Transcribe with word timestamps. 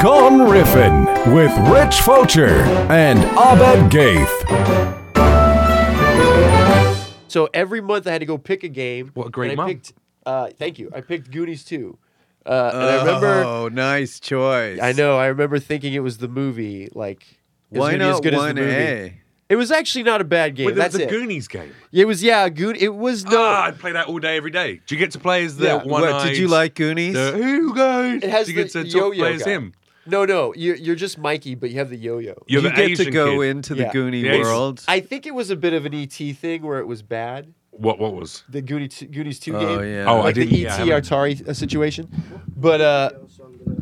Gone 0.00 0.38
Riffin' 0.50 1.04
with 1.34 1.52
Rich 1.68 2.00
Fulcher 2.02 2.60
and 2.90 3.18
Abed 3.18 3.90
Gheith. 3.90 4.32
So 7.28 7.48
every 7.52 7.80
month 7.80 8.06
I 8.06 8.12
had 8.12 8.20
to 8.20 8.26
go 8.26 8.38
pick 8.38 8.62
a 8.64 8.68
game. 8.68 9.10
What 9.14 9.28
a 9.28 9.30
great 9.30 9.52
and 9.52 9.60
I 9.60 9.64
month. 9.64 9.86
picked, 9.88 9.92
uh, 10.24 10.48
Thank 10.56 10.78
you. 10.78 10.90
I 10.94 11.00
picked 11.02 11.30
Goonies 11.30 11.64
too. 11.64 11.98
Uh, 12.44 12.70
and 12.74 12.82
I 12.82 12.96
remember, 13.04 13.42
Oh, 13.44 13.68
nice 13.68 14.18
choice. 14.20 14.78
I 14.80 14.92
know, 14.92 15.18
I 15.18 15.26
remember 15.26 15.58
thinking 15.58 15.92
it 15.92 16.00
was 16.00 16.18
the 16.18 16.28
movie. 16.28 16.88
Like, 16.94 17.26
Why 17.70 17.92
gonna 17.92 18.04
as 18.04 18.14
not 18.16 18.22
good 18.22 18.34
as 18.34 18.38
one 18.38 18.54
the 18.56 18.62
movie. 18.62 18.74
A? 18.74 19.20
It 19.48 19.56
was 19.56 19.70
actually 19.70 20.02
not 20.02 20.20
a 20.20 20.24
bad 20.24 20.56
game. 20.56 20.66
Wait, 20.66 20.74
there 20.74 20.84
was 20.84 20.94
That's 20.94 21.04
a 21.04 21.06
it. 21.06 21.10
Goonies 21.10 21.46
game. 21.46 21.70
It 21.92 22.04
was 22.04 22.20
yeah, 22.22 22.48
Goon. 22.48 22.74
It 22.76 22.94
was 22.94 23.24
no. 23.24 23.42
Ah, 23.44 23.66
I'd 23.66 23.78
play 23.78 23.92
that 23.92 24.08
all 24.08 24.18
day, 24.18 24.36
every 24.36 24.50
day. 24.50 24.80
Do 24.86 24.94
you 24.94 24.98
get 24.98 25.12
to 25.12 25.20
play 25.20 25.44
as 25.44 25.56
the 25.56 25.66
Yeah. 25.66 25.74
one? 25.84 26.02
What 26.02 26.24
did 26.24 26.36
you 26.36 26.48
like 26.48 26.74
Goonies? 26.74 27.14
The 27.14 27.32
who 27.32 27.72
goes? 27.74 28.22
It 28.24 28.30
has 28.30 28.46
Do 28.46 28.52
you 28.52 28.62
get 28.64 28.72
the 28.72 28.82
to 28.84 28.90
talk, 28.90 29.00
yo-yo 29.14 29.22
play 29.22 29.34
as 29.34 29.44
him. 29.44 29.72
no, 30.04 30.24
no. 30.24 30.52
You're 30.56 30.74
you're 30.76 30.96
just 30.96 31.16
Mikey, 31.18 31.54
but 31.54 31.70
you 31.70 31.78
have 31.78 31.90
the 31.90 31.96
yo-yo. 31.96 32.34
You're 32.48 32.60
you 32.62 32.68
the 32.68 32.74
get 32.74 32.90
Asian 32.90 33.04
to 33.04 33.10
go 33.12 33.38
kid. 33.40 33.48
into 33.50 33.74
the 33.74 33.82
Yeah. 33.84 33.92
Goonie 33.92 34.22
The 34.22 34.40
world. 34.40 34.82
I 34.88 34.98
think 34.98 35.26
it 35.26 35.34
was 35.34 35.50
a 35.50 35.56
bit 35.56 35.72
of 35.74 35.86
an 35.86 35.94
ET 35.94 36.32
thing 36.32 36.62
where 36.62 36.80
it 36.80 36.86
was 36.88 37.02
bad. 37.02 37.52
What? 37.70 38.00
What 38.00 38.14
was? 38.14 38.42
The 38.48 38.62
Goonie 38.62 38.90
t- 38.90 39.06
Goonies 39.06 39.38
two 39.38 39.54
Oh, 39.56 39.60
game. 39.60 39.78
Oh 39.78 39.82
yeah. 39.82 40.04
Oh, 40.08 40.16
I 40.20 40.24
like 40.24 40.34
didn't- 40.34 40.54
the 40.54 40.66
ET 40.66 40.70
haven't- 40.72 41.04
Atari 41.04 41.48
uh, 41.48 41.52
situation. 41.54 42.08
But 42.56 42.80
uh, 42.80 43.10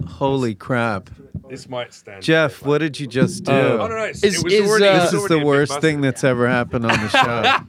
Holy 0.07 0.55
crap. 0.55 1.09
This 1.55 1.69
might 1.69 1.95
stand. 1.95 2.23
Jeff, 2.23 2.65
what 2.65 2.79
did 2.79 2.99
you 2.99 3.07
just 3.07 3.45
do? 3.45 3.53
Uh, 3.53 3.55
Oh 3.55 3.77
no, 3.87 3.89
no. 3.89 4.05
It's, 4.05 4.25
Is- 4.25 4.39
it 4.41 4.45
was 4.45 4.53
is, 4.53 4.69
already. 4.69 4.87
uh, 4.87 5.01
this 5.05 5.13
is 5.13 5.29
the 5.29 5.39
worst 5.45 5.81
thing 5.81 6.01
that's 6.01 6.25
ever 6.25 6.49
happened 6.49 6.85
on 6.87 7.01
the 7.01 7.09
show. 7.11 7.65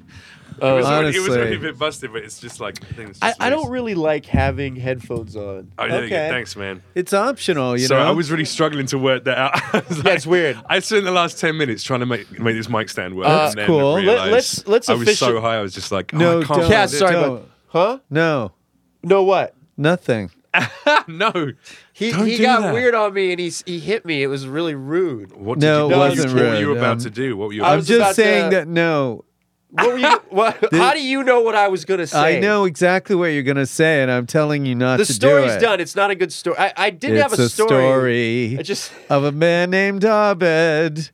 It 0.58 0.62
was, 0.62 0.86
already, 0.86 1.10
it 1.18 1.20
was 1.20 1.28
Honestly. 1.28 1.38
already 1.38 1.56
a 1.58 1.60
bit 1.60 1.78
busted, 1.78 2.14
but 2.14 2.24
it's 2.24 2.40
just 2.40 2.62
like. 2.62 2.82
I, 2.82 2.94
think 2.94 3.10
it's 3.10 3.20
I, 3.22 3.28
just 3.32 3.42
I 3.42 3.50
don't 3.50 3.70
really 3.70 3.94
like 3.94 4.26
having 4.26 4.78
headphones 4.78 5.36
on. 5.36 5.70
Oh, 5.78 5.88
there 5.88 6.04
you 6.06 6.10
go. 6.10 6.30
Thanks, 6.30 6.56
man. 6.56 6.82
it's 6.96 7.12
optional, 7.14 7.78
you 7.78 7.88
so 7.88 7.98
know. 8.00 8.08
I 8.08 8.12
was 8.12 8.32
really 8.32 8.46
struggling 8.46 8.86
to 8.88 8.98
work 8.98 9.26
that 9.26 9.38
out. 9.38 9.60
That's 9.74 9.90
was 10.04 10.26
Yeah, 10.26 10.32
weird. 10.32 10.58
I 10.70 10.80
spent 10.80 11.04
the 11.04 11.12
last 11.12 11.40
ten 11.40 11.58
minutes 11.58 11.84
trying 11.84 12.00
to 12.00 12.06
make 12.06 12.40
make 12.40 12.56
this 12.56 12.70
mic 12.70 12.88
stand 12.90 13.16
work. 13.18 13.28
That's 13.28 13.56
and 13.56 13.66
cool. 13.68 13.94
Let- 13.96 14.04
realised 14.06 14.32
let's- 14.32 14.68
let's 14.68 14.90
I 14.90 14.94
was 14.94 15.02
official- 15.04 15.28
so 15.28 15.42
high. 15.42 15.58
I 15.58 15.62
was 15.62 15.74
just 15.74 15.92
like, 15.92 16.14
oh, 16.14 16.18
No, 16.18 16.40
I 16.40 16.44
can't. 16.46 16.70
Yeah, 16.70 16.86
sorry, 16.86 17.16
but 17.16 17.50
huh? 17.68 18.00
no, 18.10 18.54
No, 19.04 19.24
what? 19.24 19.54
nothing. 19.76 20.32
This. 20.86 21.04
no. 21.08 21.52
He 21.94 22.12
Don't 22.12 22.26
he 22.28 22.38
do 22.38 22.44
got 22.44 22.62
that. 22.62 22.74
weird 22.74 22.94
on 22.96 23.14
me 23.14 23.32
and 23.32 23.40
he 23.40 23.52
he 23.66 23.80
hit 23.80 24.06
me. 24.06 24.24
It 24.24 24.28
was 24.28 24.48
really 24.48 24.76
rude. 24.76 25.32
What 25.36 25.60
No, 25.60 25.88
did 25.90 25.94
it 25.94 25.96
you, 25.96 26.00
what 26.00 26.10
wasn't 26.10 26.34
What 26.34 26.44
were 26.44 26.60
you 26.60 26.68
rude. 26.70 26.78
about 26.78 26.92
Um, 26.94 27.00
to 27.00 27.10
do? 27.10 27.38
What 27.38 27.48
were 27.48 27.54
you? 27.54 27.64
I 27.64 27.72
I'm 27.72 27.78
was 27.78 27.88
just 27.88 28.00
about 28.00 28.16
saying 28.16 28.50
to- 28.52 28.56
that 28.58 28.68
no. 28.68 29.24
What 29.72 29.88
were 29.94 29.98
you? 30.00 30.20
What, 30.30 30.74
how 30.74 30.94
do 30.94 31.02
you 31.02 31.24
know 31.24 31.42
what 31.42 31.56
I 31.56 31.68
was 31.70 31.84
gonna 31.86 32.08
say? 32.08 32.38
I 32.38 32.40
know 32.40 32.64
exactly 32.66 33.16
what 33.16 33.28
you're 33.28 33.44
gonna 33.44 33.66
say, 33.66 34.02
and 34.02 34.10
I'm 34.12 34.26
telling 34.26 34.66
you 34.66 34.76
not 34.76 34.98
the 34.98 35.06
to 35.06 35.14
story's 35.14 35.34
do 35.34 35.38
it. 35.38 35.42
The 35.46 35.50
story's 35.52 35.62
done. 35.72 35.80
It's 35.82 35.96
not 35.96 36.12
a 36.12 36.16
good 36.16 36.32
story. 36.34 36.58
I, 36.58 36.74
I 36.78 36.90
did 36.90 37.12
It's 37.12 37.22
have 37.24 37.34
a, 37.40 37.50
story 37.50 38.58
I 38.60 38.62
just 38.64 38.92
of 39.10 39.24
a 39.26 39.32
man 39.32 39.70
named 39.72 40.04
Abed 40.06 41.10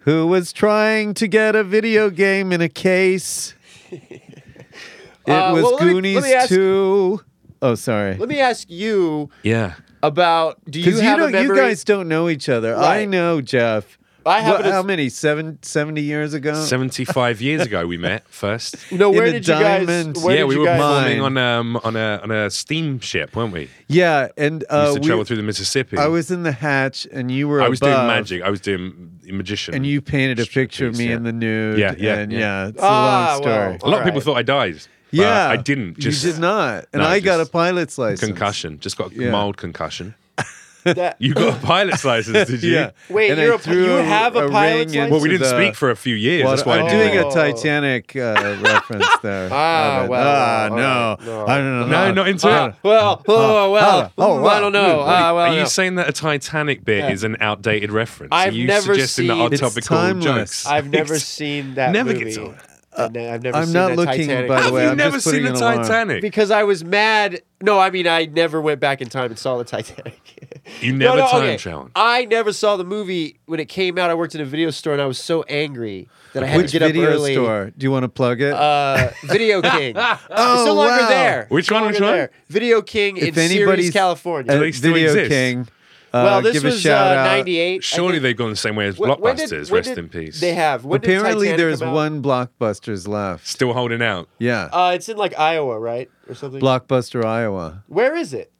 who 0.00 0.26
was 0.26 0.52
trying 0.52 1.14
to 1.14 1.26
get 1.28 1.54
a 1.56 1.62
video 1.64 2.10
game 2.10 2.52
in 2.52 2.60
a 2.60 2.68
case. 2.68 3.54
It 3.90 5.32
Uh, 5.32 5.52
was 5.54 5.62
well, 5.62 5.72
let 5.74 5.80
me- 5.82 5.86
let 5.86 5.92
Goonies 5.94 6.22
me 6.24 6.32
ask- 6.34 6.48
2. 6.48 7.20
Oh, 7.62 7.74
sorry. 7.74 8.16
let 8.16 8.28
me 8.28 8.40
ask 8.40 8.70
you 8.70 9.28
yeah. 9.42 9.74
about. 10.02 10.58
Do 10.70 10.78
you 10.78 10.84
Because 10.86 11.00
you, 11.02 11.06
have 11.08 11.18
a 11.18 11.22
don't, 11.22 11.32
you 11.42 11.48
memory? 11.48 11.56
guys 11.58 11.84
don't 11.84 12.08
know 12.08 12.28
each 12.28 12.48
other. 12.48 12.74
I 12.76 12.98
Right. 13.00 13.08
know 13.08 13.40
Jeff. 13.40 13.98
I 14.26 14.40
have 14.42 14.52
What- 14.52 14.60
it 14.60 14.66
as- 14.66 14.72
how 14.72 14.82
many? 14.82 15.08
Seven, 15.08 15.58
70 15.62 16.02
years 16.02 16.34
ago? 16.34 16.52
Seventy-five 16.54 17.40
years 17.40 17.62
ago, 17.62 17.86
we 17.86 17.96
met 17.96 18.22
first. 18.28 18.76
no, 18.92 19.10
in 19.10 19.16
where 19.16 19.24
a 19.26 19.32
did 19.32 19.48
you 19.48 19.54
guys? 19.54 19.86
diamond- 19.86 20.16
Where 20.18 20.34
yeah, 20.34 20.40
did 20.42 20.48
we 20.48 20.54
you 20.56 20.60
were 20.60 20.66
guys? 20.66 20.78
performing 20.78 21.20
on 21.22 21.38
um 21.38 21.80
on 21.82 21.96
a 21.96 22.20
on 22.22 22.30
a 22.30 22.50
steamship, 22.50 23.34
weren't 23.34 23.52
we? 23.54 23.70
Yeah, 23.88 24.28
and 24.36 24.62
We 24.70 24.76
uh, 24.76 24.82
used 24.82 24.94
to 24.96 25.00
we- 25.00 25.06
travel 25.06 25.24
through 25.24 25.36
the 25.38 25.42
Mississippi. 25.42 25.96
I 25.96 26.06
was 26.08 26.30
in 26.30 26.42
the 26.42 26.52
hatch, 26.52 27.06
and 27.10 27.30
you 27.30 27.48
were 27.48 27.62
I 27.62 27.68
was 27.68 27.80
doing 27.80 27.92
magic. 27.94 28.42
I 28.42 28.50
was 28.50 28.60
doing 28.60 29.10
magician. 29.24 29.74
and 29.74 29.86
you 29.86 30.02
painted 30.02 30.38
a 30.38 30.44
picture 30.46 30.86
of 30.86 30.98
me 30.98 31.08
yeah. 31.08 31.16
in 31.16 31.22
the 31.22 31.32
nude. 31.32 31.78
Yeah, 31.78 31.94
yeah, 31.98 32.14
and 32.18 32.30
yeah. 32.30 32.38
yeah. 32.40 32.66
It's 32.68 32.78
Ah, 32.82 32.86
a 32.86 33.32
long 33.32 33.42
story. 33.42 33.56
well. 33.56 33.78
A 33.82 33.88
lot 33.90 33.98
of 34.00 34.04
people 34.04 34.20
thought 34.20 34.36
I 34.36 34.42
died. 34.42 34.80
But 35.10 35.18
Yeah, 35.18 35.48
I 35.48 35.56
didn't. 35.56 35.98
Just 35.98 36.24
you 36.24 36.32
did 36.32 36.40
not, 36.40 36.86
and 36.92 37.02
No, 37.02 37.08
I 37.08 37.20
got 37.20 37.36
a 37.40 37.42
just 37.42 37.52
pilot's 37.52 37.98
license. 37.98 38.20
concussion. 38.20 38.78
Just 38.80 38.96
got 38.96 39.12
a 39.12 39.14
Yeah. 39.14 39.30
mild 39.30 39.56
concussion. 39.56 40.14
That- 40.82 41.16
You 41.18 41.34
got 41.34 41.58
a 41.62 41.66
pilot's 41.66 42.06
license, 42.06 42.48
did 42.48 42.62
you? 42.64 42.72
Yeah. 42.72 42.90
Wait, 43.10 43.36
you're 43.36 43.52
a- 43.56 43.70
you 43.70 43.84
have 43.90 44.34
a 44.34 44.44
ring 44.44 44.50
pilot's 44.50 44.94
into 44.94 45.10
Well, 45.10 45.20
we 45.20 45.28
didn't 45.28 45.42
the- 45.42 45.50
speak 45.50 45.74
for 45.74 45.90
a 45.90 45.94
few 45.96 46.14
years. 46.14 46.42
Well, 46.44 46.54
That's 46.56 46.64
why 46.64 46.78
I 46.78 46.80
I'm 46.80 46.86
didn't 46.88 47.12
doing 47.12 47.20
know. 47.20 47.28
a 47.28 47.32
Titanic 47.52 48.16
uh, 48.16 48.56
reference 48.62 49.06
there. 49.22 49.50
Ah, 49.52 49.98
Of 49.98 50.04
it. 50.06 50.08
well, 50.08 50.26
ah, 50.26 50.68
well, 50.74 50.76
no. 50.78 51.26
no. 51.26 51.46
I 51.46 51.58
don't 51.58 51.80
know. 51.80 51.86
No, 51.86 52.12
not 52.12 52.28
into 52.28 52.48
Ah, 52.48 52.68
it. 52.68 52.74
well, 52.82 53.22
oh, 53.28 53.70
well, 53.72 54.12
oh, 54.16 54.22
mm, 54.22 54.40
wow. 54.42 54.48
I 54.48 54.60
don't 54.60 54.72
know. 54.72 55.00
Ah, 55.06 55.34
well, 55.34 55.38
Are 55.48 55.52
you 55.52 55.58
no. 55.60 55.64
saying 55.66 55.96
that 55.96 56.08
a 56.08 56.12
Titanic 56.12 56.82
bit 56.82 57.00
Yeah. 57.00 57.10
is 57.10 57.24
an 57.24 57.36
outdated 57.40 57.92
reference? 57.92 58.30
I've 58.32 58.54
Are 58.54 58.56
you 58.56 58.66
never 58.66 58.94
suggesting 58.94 59.26
that 59.26 59.34
seen- 59.34 59.42
our 59.42 59.48
It's 59.52 59.60
topical 59.60 59.96
timeless. 59.98 60.24
jokes? 60.62 60.66
I've 60.66 60.88
never 60.88 61.18
seen 61.18 61.74
that 61.74 61.92
Never 61.92 62.14
movie. 62.14 62.24
gets 62.24 62.38
old. 62.38 62.54
And 62.96 63.16
I've 63.16 63.42
never 63.42 63.56
I'm 63.56 63.64
seen 63.66 63.72
not 63.74 63.88
that 63.90 63.96
looking, 63.96 64.26
Titanic. 64.26 64.48
by 64.48 64.56
the 64.56 64.62
Have 64.64 64.72
way, 64.72 64.82
you 64.84 64.90
I'm 64.90 64.96
never 64.96 65.16
just 65.16 65.30
seen 65.30 65.44
the. 65.44 65.52
Titanic? 65.52 66.20
because 66.22 66.50
I 66.50 66.64
was 66.64 66.82
mad. 66.84 67.40
No, 67.62 67.78
I 67.78 67.90
mean 67.90 68.06
I 68.08 68.24
never 68.26 68.60
went 68.60 68.80
back 68.80 69.00
in 69.00 69.08
time 69.08 69.26
and 69.26 69.38
saw 69.38 69.56
the 69.58 69.64
Titanic. 69.64 70.18
You 70.80 70.92
never 70.92 71.16
no, 71.16 71.26
time 71.28 71.42
okay. 71.42 71.56
traveled. 71.56 71.90
I 71.96 72.26
never 72.26 72.52
saw 72.52 72.76
the 72.76 72.84
movie 72.84 73.40
when 73.46 73.58
it 73.60 73.68
came 73.68 73.98
out. 73.98 74.08
I 74.08 74.14
worked 74.14 74.34
in 74.36 74.40
a 74.40 74.44
video 74.44 74.70
store 74.70 74.92
and 74.92 75.02
I 75.02 75.06
was 75.06 75.18
so 75.18 75.42
angry 75.44 76.08
that 76.32 76.44
I 76.44 76.46
had 76.46 76.58
Which 76.58 76.70
to 76.72 76.78
get 76.78 76.86
video 76.92 77.08
up 77.08 77.14
early. 77.14 77.32
store? 77.32 77.72
Do 77.76 77.84
you 77.84 77.90
want 77.90 78.04
to 78.04 78.08
plug 78.08 78.40
it? 78.40 78.52
Uh, 78.52 79.10
Video 79.24 79.60
King. 79.62 79.94
Oh, 79.96 80.18
it's 80.30 80.66
no 80.66 80.74
longer 80.74 81.02
wow. 81.02 81.08
there. 81.08 81.46
Which 81.48 81.64
It's 81.64 81.70
no 81.72 81.80
one, 81.80 81.92
which 81.92 82.00
one? 82.00 82.12
there. 82.12 82.30
Video 82.48 82.82
King 82.82 83.16
in 83.16 83.28
if 83.28 83.36
anybody's 83.38 83.86
Sirius, 83.86 83.92
California. 83.92 84.52
at 84.52 84.58
Do 84.58 84.60
they 84.60 84.72
still 84.72 84.92
Video 84.94 85.08
exist? 85.08 85.30
King, 85.30 85.60
uh, 85.62 85.64
well, 86.12 86.42
this 86.42 86.54
give 86.54 86.64
was 86.64 86.76
a 86.76 86.80
shout 86.80 87.16
uh, 87.16 87.20
out. 87.20 87.36
'98. 87.38 87.84
Surely 87.84 88.18
they've 88.18 88.36
gone 88.36 88.50
the 88.50 88.56
same 88.56 88.76
way 88.76 88.86
as 88.86 88.98
When- 88.98 89.10
when 89.20 89.36
did- 89.36 89.48
Blockbusters. 89.50 89.70
when 89.70 89.78
Rest 89.78 89.88
did- 89.90 89.98
in 89.98 90.08
peace. 90.08 90.40
They 90.40 90.54
have. 90.54 90.84
When 90.84 91.00
did 91.00 91.10
Apparently, 91.16 91.46
Titanic 91.48 91.58
there's 91.58 91.78
come 91.80 91.88
out? 91.90 91.94
one 91.94 92.22
Blockbusters 92.22 93.06
left. 93.08 93.46
Still 93.46 93.72
holding 93.72 94.02
out. 94.02 94.28
Yeah, 94.38 94.68
Uh, 94.72 94.92
it's 94.94 95.08
in 95.08 95.16
like 95.16 95.38
Iowa, 95.38 95.78
right, 95.78 96.10
or 96.28 96.34
something. 96.34 96.60
Blockbuster, 96.60 97.24
Iowa. 97.24 97.84
Where 97.88 98.16
is 98.16 98.32
it? 98.34 98.52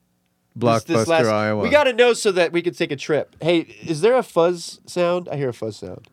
Blockbuster, 0.57 0.85
this 0.87 1.07
last- 1.07 1.25
Iowa. 1.27 1.63
We 1.63 1.69
got 1.69 1.85
to 1.85 1.93
know 1.93 2.13
so 2.13 2.31
that 2.33 2.51
we 2.51 2.61
could 2.61 2.77
take 2.77 2.91
a 2.91 2.95
trip. 2.97 3.35
Hey, 3.41 3.59
is 3.87 4.01
there 4.01 4.15
a 4.15 4.23
fuzz 4.23 4.81
sound? 4.85 5.29
I 5.31 5.37
hear 5.37 5.49
a 5.49 5.53
fuzz 5.53 5.77
sound. 5.77 6.07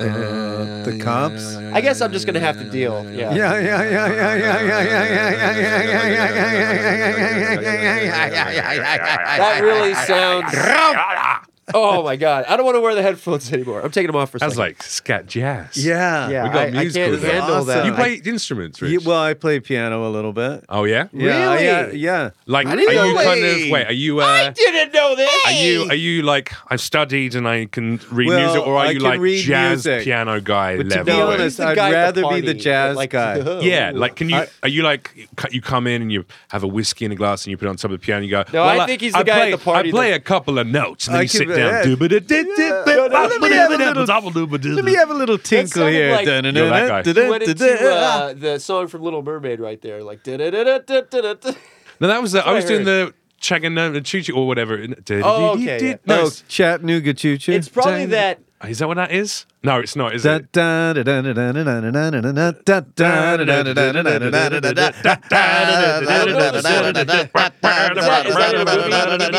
Uh, 0.00 0.04
the 0.84 0.98
cops. 1.02 1.56
I 1.56 1.80
guess 1.80 2.00
I'm 2.00 2.12
just 2.12 2.26
gonna 2.26 2.40
have 2.40 2.58
to 2.58 2.64
deal. 2.70 3.04
Yeah. 3.10 3.34
Yeah, 3.34 3.58
yeah, 3.58 3.60
yeah, 3.60 3.84
yeah, 3.84 4.08
yeah, 4.08 4.34
yeah, 4.34 4.60
yeah, 4.60 4.60
yeah, 4.60 4.62
yeah, 4.64 5.54
yeah, 5.54 5.82
yeah, 5.84 6.00
yeah, 8.50 8.72
yeah, 8.72 9.38
That 9.38 9.62
really 9.62 9.94
sounds. 9.94 10.52
Oh 11.72 12.02
my 12.02 12.16
god! 12.16 12.44
I 12.46 12.56
don't 12.56 12.66
want 12.66 12.76
to 12.76 12.80
wear 12.80 12.94
the 12.94 13.02
headphones 13.02 13.50
anymore. 13.52 13.80
I'm 13.80 13.90
taking 13.90 14.08
them 14.08 14.16
off 14.16 14.30
for 14.30 14.36
a 14.36 14.40
That's 14.40 14.54
second. 14.56 14.66
like 14.68 14.82
scat 14.82 15.26
jazz. 15.26 15.82
Yeah. 15.82 16.28
yeah, 16.28 16.42
we 16.44 16.48
got 16.50 16.56
I, 16.56 16.66
I 16.66 16.70
can't 16.90 16.94
there. 16.94 17.32
handle 17.40 17.54
Awesome. 17.56 17.66
that. 17.68 17.86
You 17.86 17.92
I- 17.92 17.96
play 17.96 18.14
instruments, 18.16 18.82
Rich? 18.82 18.92
Yeah, 18.92 18.98
well, 19.08 19.22
I 19.22 19.32
play 19.34 19.60
piano 19.60 20.06
a 20.06 20.10
little 20.10 20.32
bit. 20.34 20.64
oh 20.68 20.84
yeah. 20.84 21.08
Yeah, 21.12 21.52
Really? 21.54 21.64
yeah, 21.64 21.90
yeah. 21.92 22.30
Like, 22.46 22.66
are 22.66 22.76
didn't 22.76 22.90
you 22.92 22.94
know 23.14 23.14
kind 23.22 23.42
that. 23.42 23.62
of 23.64 23.70
wait? 23.70 23.86
Are 23.86 23.92
you? 23.92 24.20
Uh, 24.20 24.24
I 24.24 24.50
didn't 24.50 24.92
know 24.92 25.16
this. 25.16 25.30
Are 25.46 25.52
you 25.52 25.82
are 25.90 25.94
you 25.94 26.22
like 26.22 26.52
I've 26.70 26.80
studied 26.82 27.34
and 27.34 27.48
I 27.48 27.64
can 27.66 27.98
read 28.10 28.28
Well, 28.28 28.40
music, 28.40 28.66
or 28.66 28.74
are 28.76 28.86
I 28.86 28.90
you 28.90 28.98
like 29.00 29.20
jazz 29.42 29.86
music. 29.86 30.04
piano 30.04 30.40
guy 30.42 30.76
But 30.76 30.90
to 30.90 31.04
be 31.04 31.12
honest, 31.12 31.60
I'd 31.60 31.76
guy 31.76 31.90
the 32.10 32.22
rather 32.22 32.34
be 32.34 32.40
the 32.46 32.52
jazz 32.54 32.94
like, 32.96 33.10
guy. 33.10 33.36
yeah, 33.60 33.90
like 33.94 34.16
can 34.16 34.28
you 34.28 34.36
I- 34.36 34.48
are 34.62 34.68
you 34.68 34.82
like 34.82 35.28
you 35.50 35.62
come 35.62 35.86
in 35.86 36.02
and 36.02 36.12
you 36.12 36.26
have 36.48 36.62
a 36.62 36.68
whiskey 36.68 37.06
in 37.06 37.12
a 37.12 37.16
glass 37.16 37.44
and 37.46 37.52
you 37.52 37.56
put 37.56 37.66
it 37.66 37.70
on 37.70 37.76
top 37.76 37.90
of 37.90 37.98
the 38.00 38.04
piano 38.04 38.18
and 38.18 38.26
you 38.26 38.30
go? 38.30 38.44
No, 38.52 38.64
well, 38.66 38.80
I 38.82 38.86
think 38.86 39.00
he's 39.00 39.14
the 39.14 39.22
guy 39.22 39.48
at 39.48 39.58
the 39.58 39.64
party 39.64 39.88
I 39.88 39.92
play 39.92 40.12
a 40.12 40.20
couple 40.20 40.58
of 40.58 40.66
notes 40.66 41.06
and 41.06 41.14
then 41.16 41.22
you 41.22 41.28
sit 41.28 41.38
can- 41.38 41.48
down. 41.48 41.53
yeah. 41.53 41.53
Let 43.10 43.12
let 43.30 43.40
me 43.40 43.48
have 43.56 43.70
a 43.70 43.74
little- 43.88 44.02
Let 44.76 44.84
me 44.84 44.94
have 44.94 45.10
a 45.10 45.14
little 45.14 45.38
tinkle 45.38 45.86
here. 45.92 46.10
like- 46.16 46.24
You're 46.60 46.70
that 46.88 46.88
guy. 46.88 47.02
You 47.24 47.30
went 47.30 47.42
into 47.50 47.64
uh, 47.94 48.34
the 48.34 48.58
song 48.60 48.88
from 48.88 49.02
Little 49.02 49.22
Mermaid 49.22 49.60
right 49.60 49.80
there, 49.80 50.02
like. 50.02 50.24
No, 50.26 52.08
that 52.08 52.20
was 52.20 52.32
the, 52.32 52.44
I 52.46 52.52
was 52.52 52.64
doing 52.64 52.84
the 52.84 53.14
Chaganova 53.40 54.04
Choo 54.04 54.22
Choo 54.22 54.34
or 54.34 54.46
whatever. 54.48 54.84
Oh, 55.22 55.50
okay. 55.52 55.78
No, 56.06 56.24
Chattanooga 56.48 57.14
Choo 57.14 57.36
Choo. 57.38 57.52
It's 57.52 57.68
probably 57.68 58.06
that. 58.06 58.40
Is 58.68 58.78
that 58.78 58.88
what 58.88 58.96
that 58.96 59.12
is? 59.12 59.46
No, 59.64 59.80
it's 59.80 59.96
not, 59.96 60.14
is 60.14 60.26
it? 60.26 60.52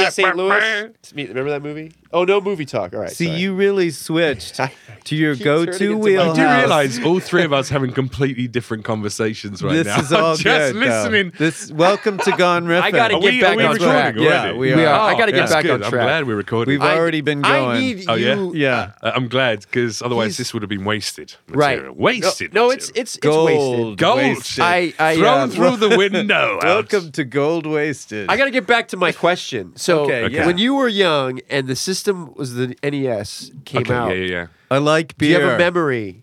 St. 0.10 0.36
Louis? 0.36 0.94
Remember 1.16 1.50
that 1.52 1.62
movie? 1.62 1.92
Oh 2.12 2.24
no, 2.24 2.42
movie 2.42 2.66
talk. 2.66 2.94
All 2.94 3.02
right. 3.02 3.12
See, 3.12 3.30
you 3.30 3.54
really 3.54 3.92
switched 3.92 4.60
to 5.04 5.16
your 5.16 5.36
go-to 5.36 5.98
wheelhouse. 5.98 6.38
You 6.38 6.44
do 6.44 6.50
realize 6.50 7.04
all 7.04 7.20
three 7.20 7.44
of 7.44 7.54
us 7.54 7.70
having 7.70 7.92
completely 7.92 8.48
different 8.48 8.86
conversations 8.86 9.62
right 9.62 9.86
now. 9.86 9.98
This 9.98 10.06
is 10.06 10.14
all 10.14 10.36
just 10.38 10.74
listening. 10.76 11.34
Welcome 11.78 12.18
to 12.20 12.32
Gone 12.32 12.66
Riffin. 12.68 12.82
I 12.82 12.92
gotta 12.92 13.20
get 13.20 13.42
back 13.42 13.60
on 13.60 13.76
track. 13.78 14.16
Already? 14.16 14.24
Yeah, 14.24 14.54
we 14.54 14.74
are. 14.74 14.78
We 14.78 14.86
are. 14.86 15.00
I 15.14 15.18
gotta 15.18 15.34
get 15.34 15.50
back 15.50 15.66
on 15.66 15.80
track. 15.82 15.94
I'm 15.94 16.00
glad 16.00 16.26
we're 16.28 16.36
recording. 16.36 16.72
We've 16.72 16.82
already 16.82 17.22
been 17.22 17.42
going. 17.42 18.06
Oh 18.08 18.16
yeah, 18.16 18.50
yeah. 18.54 18.92
Uh, 19.04 19.12
I'm 19.14 19.28
glad 19.28 19.62
because 19.62 20.02
otherwise. 20.02 20.15
Otherwise, 20.16 20.28
He's- 20.32 20.38
this 20.38 20.54
would 20.54 20.64
have 20.64 20.70
been 20.70 20.86
wasted 20.86 21.36
right. 21.50 21.96
Wasted. 21.96 22.54
No, 22.54 22.68
no, 22.68 22.72
it's 22.72 22.88
material. 22.90 23.02
it's 23.04 23.16
it's 23.18 23.26
wasted. 23.26 23.98
gold. 23.98 24.18
wasted. 24.18 24.64
I 24.64 24.94
I 25.00 25.16
Thrown 25.18 25.38
uh, 25.40 25.48
through 25.48 25.78
the 25.90 25.98
window. 25.98 26.60
Welcome 26.64 27.12
to 27.12 27.24
Gold 27.24 27.66
Wasted. 27.66 28.30
I 28.30 28.38
got 28.38 28.46
to 28.46 28.52
get 28.52 28.66
back 28.68 28.88
to 28.90 28.98
my 28.98 29.12
question. 29.12 29.74
So, 29.76 30.04
Okay, 30.06 30.30
yeah. 30.30 30.46
when 30.46 30.58
you 30.58 30.76
were 30.76 30.88
young 30.88 31.40
and 31.50 31.68
the 31.68 31.76
system 31.76 32.34
was 32.36 32.54
the 32.56 32.76
NES 32.84 33.52
came 33.66 33.82
Okay, 33.82 33.94
out, 33.94 34.10
yeah, 34.10 34.16
yeah, 34.24 34.32
yeah. 34.32 34.48
I 34.72 34.78
like 34.80 35.18
do 35.18 35.26
you 35.26 35.40
have 35.40 35.54
a 35.56 35.58
memory? 35.58 36.22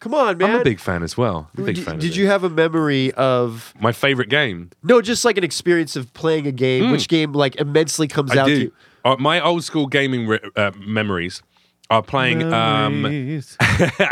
Come 0.00 0.14
on, 0.14 0.36
man. 0.36 0.50
I'm 0.50 0.60
a 0.60 0.64
big 0.64 0.80
fan 0.80 1.04
as 1.04 1.16
well. 1.16 1.48
I'm 1.56 1.62
a 1.62 1.66
big 1.66 1.76
did, 1.76 1.84
fan. 1.84 1.98
did 2.00 2.10
of 2.10 2.16
you 2.16 2.26
have 2.26 2.42
a 2.42 2.50
memory 2.50 3.12
of 3.12 3.72
my 3.80 3.92
favorite 3.92 4.28
game? 4.28 4.70
no, 4.82 5.00
just 5.00 5.24
like 5.24 5.38
an 5.38 5.44
experience 5.44 5.94
of 5.94 6.12
playing 6.12 6.46
a 6.48 6.52
game? 6.52 6.90
Which 6.90 7.06
game 7.08 7.32
like 7.32 7.54
immensely 7.56 8.08
comes 8.08 8.32
I 8.32 8.38
out 8.40 8.46
to 8.48 8.54
do. 8.54 8.60
you? 8.62 8.72
Uh, 9.04 9.16
my 9.18 9.40
old 9.40 9.62
school 9.64 9.86
gaming 9.86 10.26
re- 10.26 10.40
uh, 10.56 10.72
memories 10.78 11.42
are 11.92 12.02
playing 12.02 12.42
um, 12.52 13.04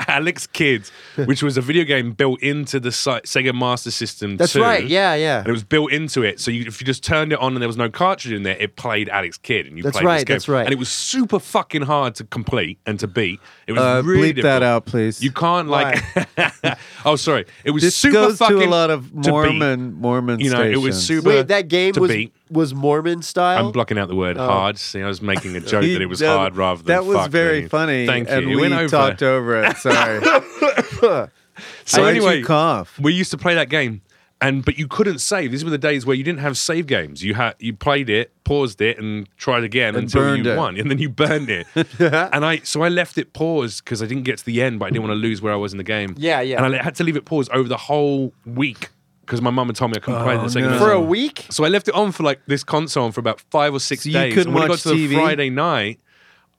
Alex 0.08 0.46
Kidd, 0.46 0.88
which 1.24 1.42
was 1.42 1.56
a 1.56 1.60
video 1.60 1.84
game 1.84 2.12
built 2.12 2.40
into 2.42 2.78
the 2.78 2.90
Sega 2.90 3.54
Master 3.58 3.90
System. 3.90 4.36
That's 4.36 4.52
2. 4.52 4.60
right. 4.62 4.86
Yeah, 4.86 5.14
yeah. 5.14 5.38
And 5.38 5.48
it 5.48 5.52
was 5.52 5.64
built 5.64 5.92
into 5.92 6.22
it, 6.22 6.40
so 6.40 6.50
you, 6.50 6.64
if 6.66 6.80
you 6.80 6.86
just 6.86 7.02
turned 7.02 7.32
it 7.32 7.38
on 7.38 7.54
and 7.54 7.62
there 7.62 7.68
was 7.68 7.76
no 7.76 7.88
cartridge 7.88 8.32
in 8.34 8.42
there, 8.42 8.56
it 8.58 8.76
played 8.76 9.08
Alex 9.08 9.38
Kidd, 9.38 9.66
and 9.66 9.76
you 9.76 9.82
That's 9.82 9.96
played 9.96 10.06
right, 10.06 10.14
this 10.18 10.24
game. 10.24 10.34
that's 10.34 10.48
right. 10.48 10.64
And 10.66 10.72
it 10.72 10.78
was 10.78 10.88
super 10.90 11.38
fucking 11.38 11.82
hard 11.82 12.14
to 12.16 12.24
complete 12.24 12.78
and 12.86 12.98
to 13.00 13.06
beat. 13.08 13.40
It 13.66 13.72
was 13.72 13.80
Uh, 13.80 14.02
really 14.04 14.34
bleep 14.34 14.42
that 14.42 14.62
out, 14.62 14.84
please. 14.86 15.22
You 15.22 15.32
can't 15.32 15.68
like. 15.68 16.02
oh, 17.04 17.16
sorry. 17.16 17.46
It 17.64 17.70
was 17.70 17.82
this 17.82 17.96
super 17.96 18.12
goes 18.12 18.38
fucking 18.38 18.58
to 18.58 18.64
a 18.64 18.68
lot 18.68 18.90
of 18.90 19.10
to 19.22 19.30
Mormon 19.30 19.94
Mormon 19.94 20.36
beat. 20.38 20.44
You 20.44 20.50
know, 20.50 20.62
it 20.62 20.76
was 20.76 21.02
super. 21.04 21.28
Wait, 21.28 21.48
that 21.48 21.68
game 21.68 21.94
to 21.94 22.00
was 22.00 22.10
beat. 22.10 22.34
Was 22.50 22.74
Mormon 22.74 23.22
style. 23.22 23.66
I'm 23.66 23.72
blocking 23.72 23.98
out 23.98 24.08
the 24.08 24.14
word 24.16 24.36
oh. 24.38 24.46
hard. 24.46 24.78
See, 24.78 25.00
I 25.02 25.06
was 25.06 25.22
making 25.22 25.54
a 25.56 25.60
joke 25.72 25.84
He- 25.84 25.92
that 25.94 26.02
it 26.02 26.06
was 26.06 26.18
that- 26.20 26.36
hard 26.36 26.56
rather 26.56 26.82
than 26.82 26.86
That 26.94 27.04
was 27.06 27.16
fuck, 27.16 27.30
very 27.30 27.56
really. 27.58 27.68
funny. 27.68 28.06
Thank 28.06 28.28
you. 28.28 28.34
and 28.34 28.44
It 28.50 28.54
we 28.54 28.60
went 28.60 28.74
over. 28.74 28.88
talked 28.88 29.22
over 29.22 29.62
it. 29.64 29.76
Sorry. 29.76 30.20
So 31.84 32.02
Why'd 32.02 32.16
you 32.16 32.26
anyway, 32.26 32.42
cough? 32.42 32.98
we 32.98 33.12
used 33.12 33.30
to 33.32 33.36
play 33.38 33.54
that 33.54 33.68
game, 33.68 34.00
and 34.40 34.64
but 34.64 34.78
you 34.78 34.88
couldn't 34.88 35.18
save. 35.18 35.50
These 35.50 35.62
were 35.62 35.68
the 35.70 35.76
days 35.76 36.06
where 36.06 36.16
you 36.16 36.24
didn't 36.24 36.38
have 36.40 36.56
save 36.56 36.86
games. 36.86 37.22
You 37.22 37.34
had 37.34 37.54
you 37.58 37.74
played 37.74 38.08
it, 38.08 38.32
paused 38.44 38.80
it, 38.80 38.98
and 38.98 39.28
tried 39.36 39.64
again 39.64 39.94
And 39.94 40.04
until 40.04 40.22
burned 40.22 40.46
you 40.46 40.52
it. 40.52 40.56
won, 40.56 40.78
and 40.78 40.90
then 40.90 40.96
you 40.98 41.10
burned 41.10 41.50
it. 41.50 41.66
and 41.98 42.46
I 42.46 42.58
so 42.60 42.80
I 42.82 42.88
left 42.88 43.18
it 43.18 43.34
paused 43.34 43.84
because 43.84 44.02
I 44.02 44.06
didn't 44.06 44.22
get 44.22 44.38
to 44.38 44.46
the 44.46 44.62
end, 44.62 44.78
but 44.78 44.86
I 44.86 44.90
didn't 44.90 45.02
want 45.06 45.12
to 45.12 45.20
lose 45.20 45.42
where 45.42 45.52
I 45.52 45.56
was 45.56 45.72
in 45.72 45.78
the 45.78 45.84
game. 45.84 46.14
Yeah, 46.16 46.40
yeah. 46.40 46.64
And 46.64 46.74
I 46.74 46.82
had 46.82 46.94
to 46.94 47.04
leave 47.04 47.16
it 47.16 47.26
paused 47.26 47.50
over 47.52 47.68
the 47.68 47.76
whole 47.76 48.32
week 48.46 48.88
because 49.30 49.40
my 49.40 49.50
mum 49.50 49.68
had 49.68 49.76
told 49.76 49.92
me 49.92 49.96
I 49.96 50.00
couldn't 50.00 50.24
play 50.24 50.34
Oh, 50.36 50.42
the 50.42 50.50
second 50.50 50.70
no. 50.72 50.78
for 50.80 50.90
a 50.90 51.00
week. 51.00 51.46
so 51.50 51.64
I 51.64 51.68
left 51.68 51.86
it 51.86 51.94
on 51.94 52.10
for 52.10 52.24
like 52.24 52.40
this 52.46 52.64
console 52.64 53.12
for 53.12 53.20
about 53.20 53.40
five 53.52 53.72
or 53.72 53.78
six 53.78 54.02
So 54.02 54.08
you 54.08 54.14
days. 54.14 54.34
couldn't 54.34 54.48
and 54.48 54.54
when 54.56 54.64
I 54.64 54.66
got 54.66 54.72
watch 54.72 54.82
to 54.82 54.88
the 54.88 55.06
TV? 55.08 55.14
Friday 55.14 55.50
night, 55.50 56.00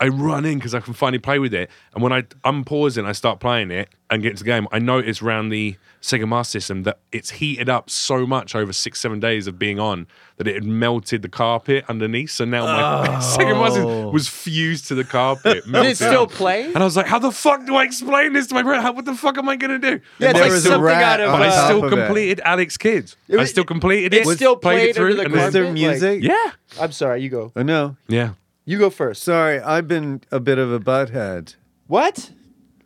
I 0.02 0.08
run 0.10 0.44
in 0.46 0.58
because 0.58 0.74
I 0.76 0.80
can 0.82 0.94
finally 0.94 1.20
play 1.20 1.40
with 1.40 1.54
it. 1.54 1.70
And 1.94 2.02
when 2.04 2.12
I 2.12 2.24
unpause 2.44 2.98
it, 2.98 3.06
I 3.06 3.12
start 3.14 3.40
playing 3.40 3.72
it 3.72 3.88
and 4.10 4.22
get 4.22 4.32
into 4.32 4.44
the 4.44 4.50
game. 4.50 4.68
I 4.72 4.80
noticed 4.80 5.22
around 5.22 5.50
the 5.50 5.76
Sega 6.02 6.28
Master 6.28 6.60
System 6.60 6.84
that 6.84 6.98
it's 7.12 7.30
heated 7.30 7.70
up 7.70 7.90
so 7.90 8.26
much 8.26 8.56
over 8.56 8.74
six, 8.74 9.00
seven 9.00 9.20
days 9.20 9.46
of 9.46 9.60
being 9.60 9.80
on 9.80 10.08
that 10.38 10.48
it 10.48 10.56
had 10.56 10.64
melted 10.66 11.22
the 11.22 11.30
carpet 11.30 11.86
underneath. 11.88 12.32
So 12.32 12.44
now 12.44 12.66
my 12.66 13.08
Sega 13.22 13.54
Master 13.54 13.82
System 13.84 14.12
was 14.12 14.28
fused 14.28 14.88
to 14.88 14.96
the 14.96 15.04
carpet. 15.04 15.64
Did 15.72 15.86
it 15.86 15.96
still 15.98 16.24
up. 16.24 16.32
play? 16.32 16.66
And 16.66 16.78
I 16.78 16.84
was 16.84 16.98
like, 16.98 17.06
how 17.06 17.20
the 17.20 17.32
fuck 17.32 17.66
do 17.68 17.76
I 17.76 17.84
explain 17.84 18.34
this 18.34 18.48
to 18.48 18.56
my 18.56 18.64
brother? 18.64 18.82
How, 18.82 18.94
what 18.94 19.06
the 19.06 19.14
fuck 19.14 19.38
am 19.38 19.48
I 19.48 19.56
going 19.56 19.80
to 19.80 19.92
do? 19.98 20.04
Yeah, 20.18 20.30
it's 20.32 20.34
there 20.40 20.44
like 20.46 20.52
was 20.52 20.66
a 20.66 20.70
something 20.70 20.82
rat 20.82 21.20
out 21.22 21.28
of. 21.28 21.34
on 21.36 21.40
But 21.42 21.48
I 21.50 21.52
uh, 21.52 21.56
top 21.56 21.66
still 21.68 21.86
of 21.86 21.94
it. 21.94 21.96
completed 22.06 22.42
Alex 22.44 22.78
Kidd. 22.78 23.14
It 23.28 23.40
I 23.40 23.46
still 23.46 23.66
completed 23.66 24.14
it 24.16 24.26
it. 24.28 24.36
still 24.36 24.56
played 24.56 24.78
played 24.78 24.90
it 24.90 24.96
through, 24.96 25.12
under 25.12 25.16
the 25.18 25.22
and 25.26 25.34
Was 25.34 25.54
there 25.54 25.64
carpet? 25.66 25.82
Like- 25.84 25.92
music? 26.02 26.24
Yeah. 26.24 26.52
I'm 26.80 26.92
sorry. 26.92 27.22
You 27.22 27.30
go. 27.30 27.52
Oh, 27.56 27.62
no. 27.62 27.96
Yeah. 28.08 28.32
You 28.66 28.78
go 28.78 28.90
first. 28.90 29.24
Sorry, 29.24 29.60
I've 29.60 29.88
been 29.88 30.22
a 30.32 30.40
bit 30.40 30.58
of 30.58 30.72
a 30.72 30.80
butthead. 30.80 31.56
What? 31.88 32.30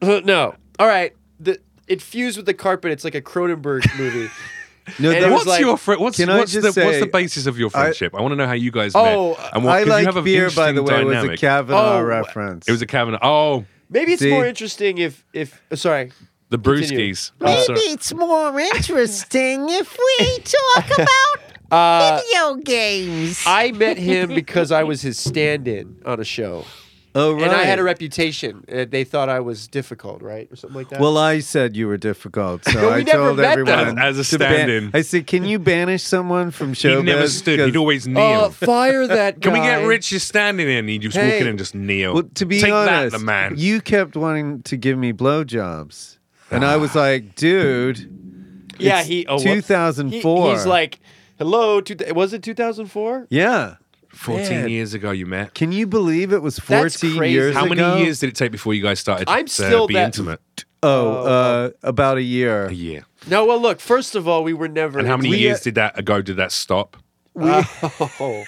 Uh, 0.02 0.22
no. 0.24 0.56
All 0.80 0.88
right. 0.88 1.14
The 1.40 1.60
it 1.88 2.02
fused 2.02 2.38
with 2.38 2.46
the 2.46 2.54
carpet. 2.54 2.92
It's 2.92 3.04
like 3.04 3.16
a 3.16 3.22
Cronenberg 3.22 3.86
movie. 4.00 4.30
No, 5.00 5.10
And 5.12 5.24
that 5.24 5.24
it 5.24 5.26
was 5.26 5.32
What's 5.34 5.46
like- 5.48 5.60
your 5.62 5.78
fri- 5.78 5.98
what's 5.98 6.18
Can 6.18 6.30
I 6.30 6.38
what's 6.38 6.54
the 6.54 6.62
just 6.62 6.78
what's 6.78 6.90
say- 6.92 7.00
the 7.00 7.08
basis 7.08 7.46
of 7.48 7.58
your 7.60 7.70
friendship? 7.72 8.14
I, 8.16 8.22
want 8.22 8.32
to 8.34 8.36
know 8.36 8.46
how 8.48 8.54
you 8.54 8.72
guys 8.72 8.92
Oh, 8.96 9.32
met. 9.32 9.54
And 9.56 9.64
what, 9.66 9.72
I 9.74 9.80
'cause 9.80 9.86
you 9.88 9.92
like 9.94 10.06
have 10.06 10.18
an 10.18 10.24
beer, 10.24 10.50
by 10.52 10.72
the 10.72 10.84
way. 10.84 11.00
interesting 11.00 11.02
It 11.02 11.06
was 11.06 11.16
a 11.18 11.22
dynamic. 11.22 11.40
Kavanaugh 11.40 11.98
Oh, 11.98 12.02
reference. 12.04 12.68
It 12.68 12.72
was 12.72 12.82
a 12.82 12.86
Kavanaugh. 12.88 13.20
Oh, 13.22 13.66
Maybe 13.90 14.14
it's 14.14 14.22
See? 14.22 14.30
more 14.32 14.46
interesting 14.46 14.98
if 15.00 15.26
if 15.34 15.62
uh, 15.72 15.76
sorry. 15.76 16.12
the 16.50 16.58
Continue. 16.58 17.14
Brewskis. 17.14 17.32
I'm 17.42 17.64
sorry. 17.66 17.80
it's 17.82 18.14
more 18.14 18.60
interesting 18.60 19.68
if 19.70 19.98
we 19.98 20.40
talk 20.40 20.86
about 21.00 21.45
Uh, 21.72 22.22
video 22.24 22.56
games. 22.64 23.44
I 23.46 23.72
met 23.72 23.98
him 23.98 24.30
because 24.36 24.72
I 24.72 24.84
was 24.84 25.02
his 25.02 25.18
stand-in 25.18 25.98
on 26.06 26.20
a 26.20 26.24
show, 26.24 26.66
oh, 27.16 27.34
right. 27.34 27.44
and 27.44 27.52
I 27.52 27.64
had 27.64 27.80
a 27.80 27.84
reputation. 27.84 28.64
Uh, 28.72 28.86
they 28.90 29.04
thought 29.04 29.30
I 29.30 29.40
was 29.40 29.68
difficult, 29.68 30.22
right, 30.22 30.48
or 30.52 30.56
something 30.56 30.76
like 30.78 30.90
that. 30.90 31.00
Well, 31.00 31.18
I 31.18 31.40
said 31.40 31.76
you 31.76 31.88
were 31.88 31.98
difficult, 31.98 32.66
so 32.66 32.74
No, 32.74 32.82
we 32.88 32.94
I 32.94 33.04
never 33.04 33.12
told 33.12 33.38
met 33.38 33.52
everyone 33.58 33.86
them. 33.88 33.98
As 33.98 34.20
a 34.20 34.24
to 34.26 34.40
ban- 34.40 34.54
stand-in. 34.68 34.92
I 34.94 35.02
said, 35.02 35.26
"Can 35.28 35.46
you 35.46 35.58
banish 35.60 36.04
someone 36.04 36.52
from 36.52 36.70
He 36.70 36.76
showbiz?" 36.76 37.04
never 37.06 37.28
stood. 37.28 37.60
'Cause- 37.60 37.66
He'd 37.68 37.78
always 37.78 38.06
uh, 38.08 38.12
kneel. 38.12 38.50
fire 38.52 39.08
that 39.20 39.40
guy. 39.40 39.50
Can 39.52 39.54
we 39.54 39.60
get 39.66 39.86
Rich 39.88 40.10
just 40.10 40.28
standing 40.28 40.70
in? 40.70 40.88
He'd 40.88 41.02
just 41.02 41.18
walk 41.18 41.26
Hey. 41.26 41.40
in 41.42 41.48
and 41.48 41.58
just 41.58 41.74
kneel. 41.76 42.14
Well, 42.14 42.24
to 42.36 42.46
be 42.46 42.60
Take 42.62 42.72
honest, 42.74 43.12
that, 43.14 43.18
the 43.20 43.24
man. 43.26 43.54
you 43.58 43.82
kept 43.82 44.16
wanting 44.16 44.62
to 44.64 44.78
give 44.78 44.98
me 44.98 45.14
blowjobs, 45.14 46.18
and 46.52 46.64
I 46.66 46.78
was 46.78 46.96
like, 46.96 47.36
"Dude, 47.36 48.12
Yeah, 48.78 49.00
it's 49.00 49.08
he. 49.08 49.26
Oh, 49.28 49.36
what- 49.36 49.44
2004. 49.44 50.46
He, 50.48 50.52
he's 50.52 50.66
like, 50.66 51.00
hello. 51.38 51.82
Two, 51.82 51.96
was 52.14 52.34
it 52.34 52.44
2004? 52.44 53.28
yeah." 53.30 53.76
14 54.12 54.50
Man. 54.50 54.70
years 54.70 54.94
ago, 54.94 55.12
you 55.12 55.26
met. 55.26 55.54
Can 55.54 55.74
you 55.74 55.86
believe 55.86 56.32
it 56.32 56.42
was 56.42 56.58
14 56.58 57.18
crazy. 57.18 57.34
years 57.34 57.54
How 57.54 57.66
many 57.66 58.02
years 58.02 58.22
did 58.22 58.30
it 58.30 58.36
take 58.38 58.50
before 58.50 58.74
you 58.74 58.82
guys 58.82 58.98
started 58.98 59.28
I'm 59.30 59.46
to 59.46 59.52
still 59.52 59.88
be 59.88 59.96
that- 59.96 60.06
intimate? 60.06 60.40
Oh, 60.82 61.26
uh, 61.26 61.70
about 61.84 62.18
a 62.18 62.22
year. 62.22 62.68
A 62.68 62.72
year. 62.74 63.06
No. 63.28 63.44
Well, 63.46 63.60
look. 63.60 63.82
First 63.82 64.16
of 64.16 64.26
all, 64.28 64.44
we 64.46 64.54
were 64.54 64.68
never. 64.70 65.00
And 65.00 65.08
how 65.08 65.18
many 65.18 65.32
we, 65.32 65.38
years 65.40 65.60
did 65.62 65.76
that 65.76 66.00
ago 66.00 66.22
did 66.22 66.38
that 66.38 66.52
stop? 66.54 66.96
Oh. 67.42 68.46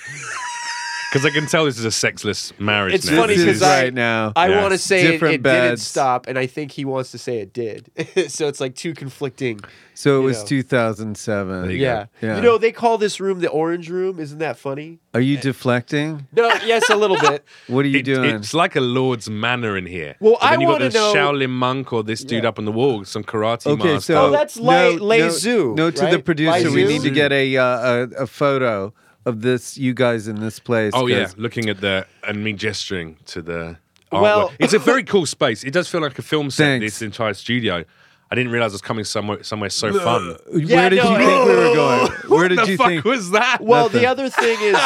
Because 1.12 1.25
I 1.25 1.30
can 1.30 1.45
tell 1.48 1.63
this 1.63 1.80
is 1.80 1.86
a 1.86 1.92
sexless 1.92 2.51
marriage 2.59 2.94
It's 2.95 3.09
now. 3.09 3.21
funny 3.21 3.36
This 3.36 3.45
This 3.45 3.56
is- 3.56 3.59
because 3.62 3.71
I- 3.75 3.83
right 3.83 3.94
now. 3.94 4.33
I 4.36 4.50
Yeah. 4.50 4.62
want 4.62 4.74
to 4.74 4.77
say 4.77 5.06
it, 5.07 5.12
Different 5.12 5.36
it 5.36 5.44
didn't 5.44 5.69
beds. 5.69 5.88
stop, 5.88 6.27
and 6.27 6.38
I 6.38 6.48
think 6.48 6.74
he 6.74 6.83
wants 6.83 7.12
to 7.12 7.18
say 7.18 7.38
it 7.39 7.54
did. 7.54 7.89
so 8.27 8.48
it's 8.50 8.59
like 8.59 8.75
two 8.75 8.94
conflicting. 8.94 9.62
so 9.94 10.18
it 10.18 10.19
you 10.19 10.25
was 10.27 10.39
know. 10.42 10.45
2007. 10.48 11.69
You 11.71 11.77
Yeah. 11.77 12.04
go. 12.21 12.27
Yeah. 12.27 12.36
You 12.36 12.42
know, 12.42 12.57
they 12.57 12.71
call 12.74 12.98
this 12.98 13.19
room 13.21 13.39
the 13.39 13.48
orange 13.50 13.89
room. 13.89 14.19
Isn't 14.19 14.39
that 14.39 14.57
funny? 14.59 15.00
Are 15.13 15.21
you 15.21 15.38
deflecting? 15.38 16.27
No, 16.36 16.51
yes, 16.65 16.89
a 16.89 16.95
little 16.95 17.18
bit. 17.18 17.44
What 17.68 17.86
are 17.86 17.88
you 17.88 18.00
It- 18.00 18.06
doing? 18.06 18.36
It's 18.36 18.53
like 18.53 18.75
a 18.75 18.81
Lord's 18.81 19.30
manor 19.30 19.77
in 19.77 19.86
here. 19.86 20.15
Well, 20.19 20.38
But 20.42 20.50
then 20.51 20.60
I 20.60 20.62
you 20.62 20.68
got 20.68 20.71
wanna 20.74 20.86
this 20.86 20.94
know- 20.94 21.13
Shaolin 21.15 21.50
monk 21.50 21.94
or 21.94 22.03
this 22.03 22.24
dude 22.24 22.44
Yeah. 22.44 22.50
up 22.50 22.60
on 22.60 22.65
the 22.65 22.71
wall, 22.71 23.06
some 23.06 23.24
karate 23.24 23.65
Okay, 23.68 23.94
master. 23.94 24.13
so 24.13 24.25
Oh, 24.25 24.31
that's 24.31 24.57
Lai- 24.57 24.89
Lai 25.00 25.19
Zhu, 25.21 25.74
No, 25.75 25.89
to 25.89 26.00
the 26.01 26.06
right? 26.06 26.25
producer, 26.25 26.51
Lai 26.69 26.75
we 26.75 26.83
Zhu? 26.83 26.88
need 26.88 27.01
to 27.03 27.10
get 27.10 27.31
a, 27.31 27.56
uh, 27.57 27.63
a 27.65 28.24
a 28.24 28.27
photo 28.27 28.94
of 29.27 29.41
this 29.41 29.77
you 29.77 29.93
guys 29.93 30.27
in 30.27 30.39
this 30.39 30.60
place. 30.60 30.93
oh 30.96 31.07
yeah, 31.07 31.29
looking 31.38 31.69
at 31.69 31.81
the 31.81 32.05
and 32.27 32.43
me 32.43 32.53
gesturing 32.53 33.17
to 33.27 33.41
the. 33.41 33.77
Well- 34.12 34.53
it's 34.60 34.74
a 34.74 34.79
very 34.91 35.03
cool 35.03 35.25
space. 35.25 35.63
It 35.63 35.72
does 35.74 35.88
feel 35.89 36.01
like 36.01 36.17
a 36.17 36.22
film 36.22 36.50
set. 36.50 36.63
Thanks. 36.79 36.86
This 36.86 37.01
entire 37.01 37.34
studio. 37.34 37.84
I 38.29 38.36
didn't 38.36 38.51
realize 38.51 38.74
I 38.74 38.75
was 38.75 38.81
coming 38.81 39.05
somewhere 39.05 39.41
somewhere 39.43 39.69
so 39.69 39.98
fun. 40.00 40.36
Yeah, 40.53 40.75
Where 40.75 40.89
did 40.89 40.98
no, 41.03 41.12
you 41.12 41.17
think 41.17 41.46
we 41.48 41.55
were 41.55 41.74
going? 41.75 42.12
Where 42.27 42.48
did 42.50 42.60
the 42.60 42.67
you 42.72 42.75
fuck 42.77 42.88
think? 42.88 43.05
was 43.05 43.31
that? 43.31 43.62
Well, 43.62 43.86
Nothing. 43.86 44.01
the 44.01 44.07
other 44.07 44.29
thing 44.29 44.57
is, 44.62 44.77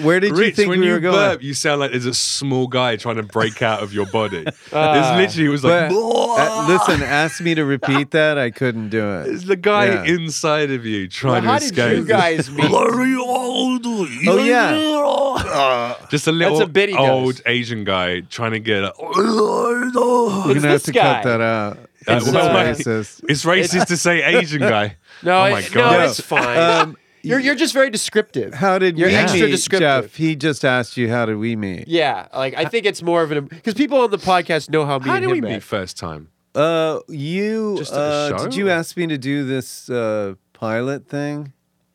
Where 0.04 0.18
did 0.18 0.36
you 0.36 0.50
think 0.50 0.68
when 0.68 0.80
we 0.80 0.86
you 0.86 0.92
were 0.94 0.98
going? 1.00 1.14
burp, 1.14 1.42
you 1.42 1.54
sound 1.54 1.78
like 1.80 1.92
there's 1.92 2.04
a 2.06 2.12
small 2.14 2.66
guy 2.66 2.96
trying 2.96 3.14
to 3.16 3.22
break 3.22 3.62
out 3.62 3.80
of 3.82 3.92
your 3.94 4.06
body. 4.06 4.44
it's 4.46 4.72
literally 4.72 5.46
it 5.46 5.48
was 5.50 5.62
like 5.62 5.88
But, 5.90 5.96
uh, 5.96 6.66
listen, 6.68 7.02
ask 7.04 7.40
me 7.40 7.54
to 7.54 7.64
repeat 7.64 8.10
that. 8.10 8.38
I 8.38 8.50
couldn't 8.50 8.88
do 8.88 9.08
it. 9.20 9.28
it's 9.28 9.44
the 9.44 9.54
guy 9.56 9.86
Yeah. 9.86 10.04
inside 10.14 10.72
of 10.72 10.84
you 10.84 11.06
trying 11.06 11.44
how 11.44 11.58
to 11.58 11.64
did 11.64 11.78
escape. 11.78 11.96
you 11.98 12.04
guys 12.04 12.50
meet? 12.50 12.66
Oh 12.72 14.42
yeah, 14.44 15.94
Just 16.10 16.26
a 16.26 16.32
little 16.32 16.62
a 16.62 16.66
bit 16.66 16.88
he 16.88 16.94
does. 16.96 17.08
old 17.08 17.40
Asian 17.46 17.84
guy 17.84 18.20
trying 18.20 18.52
to 18.52 18.60
get. 18.60 18.82
A, 18.84 18.92
we're 19.00 19.86
It's 19.86 19.94
gonna 19.94 20.54
have 20.54 20.62
this 20.62 20.82
to 20.84 20.92
guy. 20.92 21.22
cut 21.22 21.24
that 21.24 21.40
out. 21.40 21.78
Uh, 22.06 22.14
That's 22.20 22.30
well, 22.32 22.50
racist. 22.50 23.24
it's 23.28 23.44
racist 23.44 23.86
to 23.86 23.96
say 23.96 24.22
Asian 24.22 24.60
guy. 24.60 24.96
No, 25.22 25.38
oh 25.38 25.44
it- 25.44 25.50
my 25.52 25.60
no, 25.60 25.68
god! 25.74 26.08
it's 26.10 26.20
fine. 26.20 26.58
Um, 26.58 26.96
you're 27.22 27.38
you're 27.40 27.54
just 27.54 27.72
very 27.72 27.88
descriptive. 27.88 28.52
how 28.52 28.78
did 28.78 28.98
You're 28.98 29.08
we 29.08 29.14
extra 29.14 29.42
meet, 29.46 29.52
descriptive. 29.52 30.02
Jeff? 30.04 30.14
He 30.16 30.36
just 30.36 30.64
asked 30.64 30.96
you 30.98 31.08
how 31.08 31.24
did 31.24 31.36
we 31.36 31.56
meet. 31.56 31.88
Yeah, 31.88 32.26
like 32.34 32.54
I 32.54 32.66
think 32.66 32.84
it's 32.84 33.00
more 33.02 33.22
of 33.22 33.30
an 33.32 33.44
because 33.46 33.72
people 33.72 33.98
on 34.02 34.10
the 34.10 34.18
podcast 34.18 34.68
know 34.68 34.84
how 34.84 34.98
me 34.98 35.06
How 35.06 35.14
and 35.14 35.22
did 35.22 35.30
him 35.30 35.32
we 35.36 35.40
met. 35.40 35.52
meet 35.52 35.62
first 35.62 35.96
time? 35.96 36.28
Uh, 36.54 36.98
you 37.08 37.76
Just 37.78 37.94
uh, 37.94 38.36
did 38.36 38.54
you 38.54 38.68
ask 38.68 38.96
me 38.98 39.06
to 39.06 39.16
do 39.16 39.44
this 39.46 39.88
uh, 39.88 40.34
pilot 40.52 41.08
thing? 41.08 41.53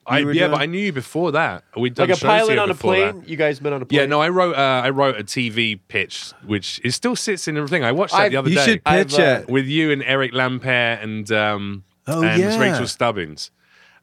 I, 0.09 0.17
yeah, 0.19 0.33
doing- 0.33 0.51
but 0.51 0.61
I 0.61 0.65
knew 0.65 0.79
you 0.79 0.91
before 0.91 1.31
that. 1.33 1.63
We'd 1.77 1.93
done 1.93 2.07
Like 2.09 2.17
a 2.17 2.19
shows 2.19 2.27
pilot 2.27 2.51
here 2.53 2.59
on 2.61 2.69
a 2.69 2.73
before 2.73 2.93
plane. 2.95 3.19
that. 3.21 3.29
You 3.29 3.37
guys 3.37 3.59
been 3.59 3.73
on 3.73 3.81
a 3.81 3.85
plane. 3.85 3.99
Yeah, 4.01 4.05
no, 4.07 4.21
I 4.21 4.29
wrote. 4.29 4.55
Uh, 4.55 4.81
I 4.83 4.89
wrote 4.89 5.17
a 5.19 5.23
TV 5.23 5.79
pitch, 5.87 6.31
which 6.45 6.81
it 6.83 6.91
still 6.91 7.15
sits 7.15 7.47
in 7.47 7.57
everything. 7.57 7.83
I 7.83 7.91
watched 7.91 8.13
that 8.13 8.21
I've- 8.21 8.29
the 8.33 8.37
other 8.37 8.49
day. 8.49 8.53
You 8.55 8.59
day 8.59 8.65
should 8.65 8.83
pitch 8.83 9.13
I've, 9.13 9.19
uh, 9.19 9.41
it. 9.41 9.49
with 9.49 9.65
you 9.67 9.91
and 9.91 10.03
Eric 10.03 10.33
Lampaert 10.33 11.03
and 11.03 11.31
um, 11.31 11.83
Oh, 12.07 12.23
and 12.23 12.41
yeah. 12.41 12.59
Rachel 12.59 12.87
Stubbings. 12.87 13.51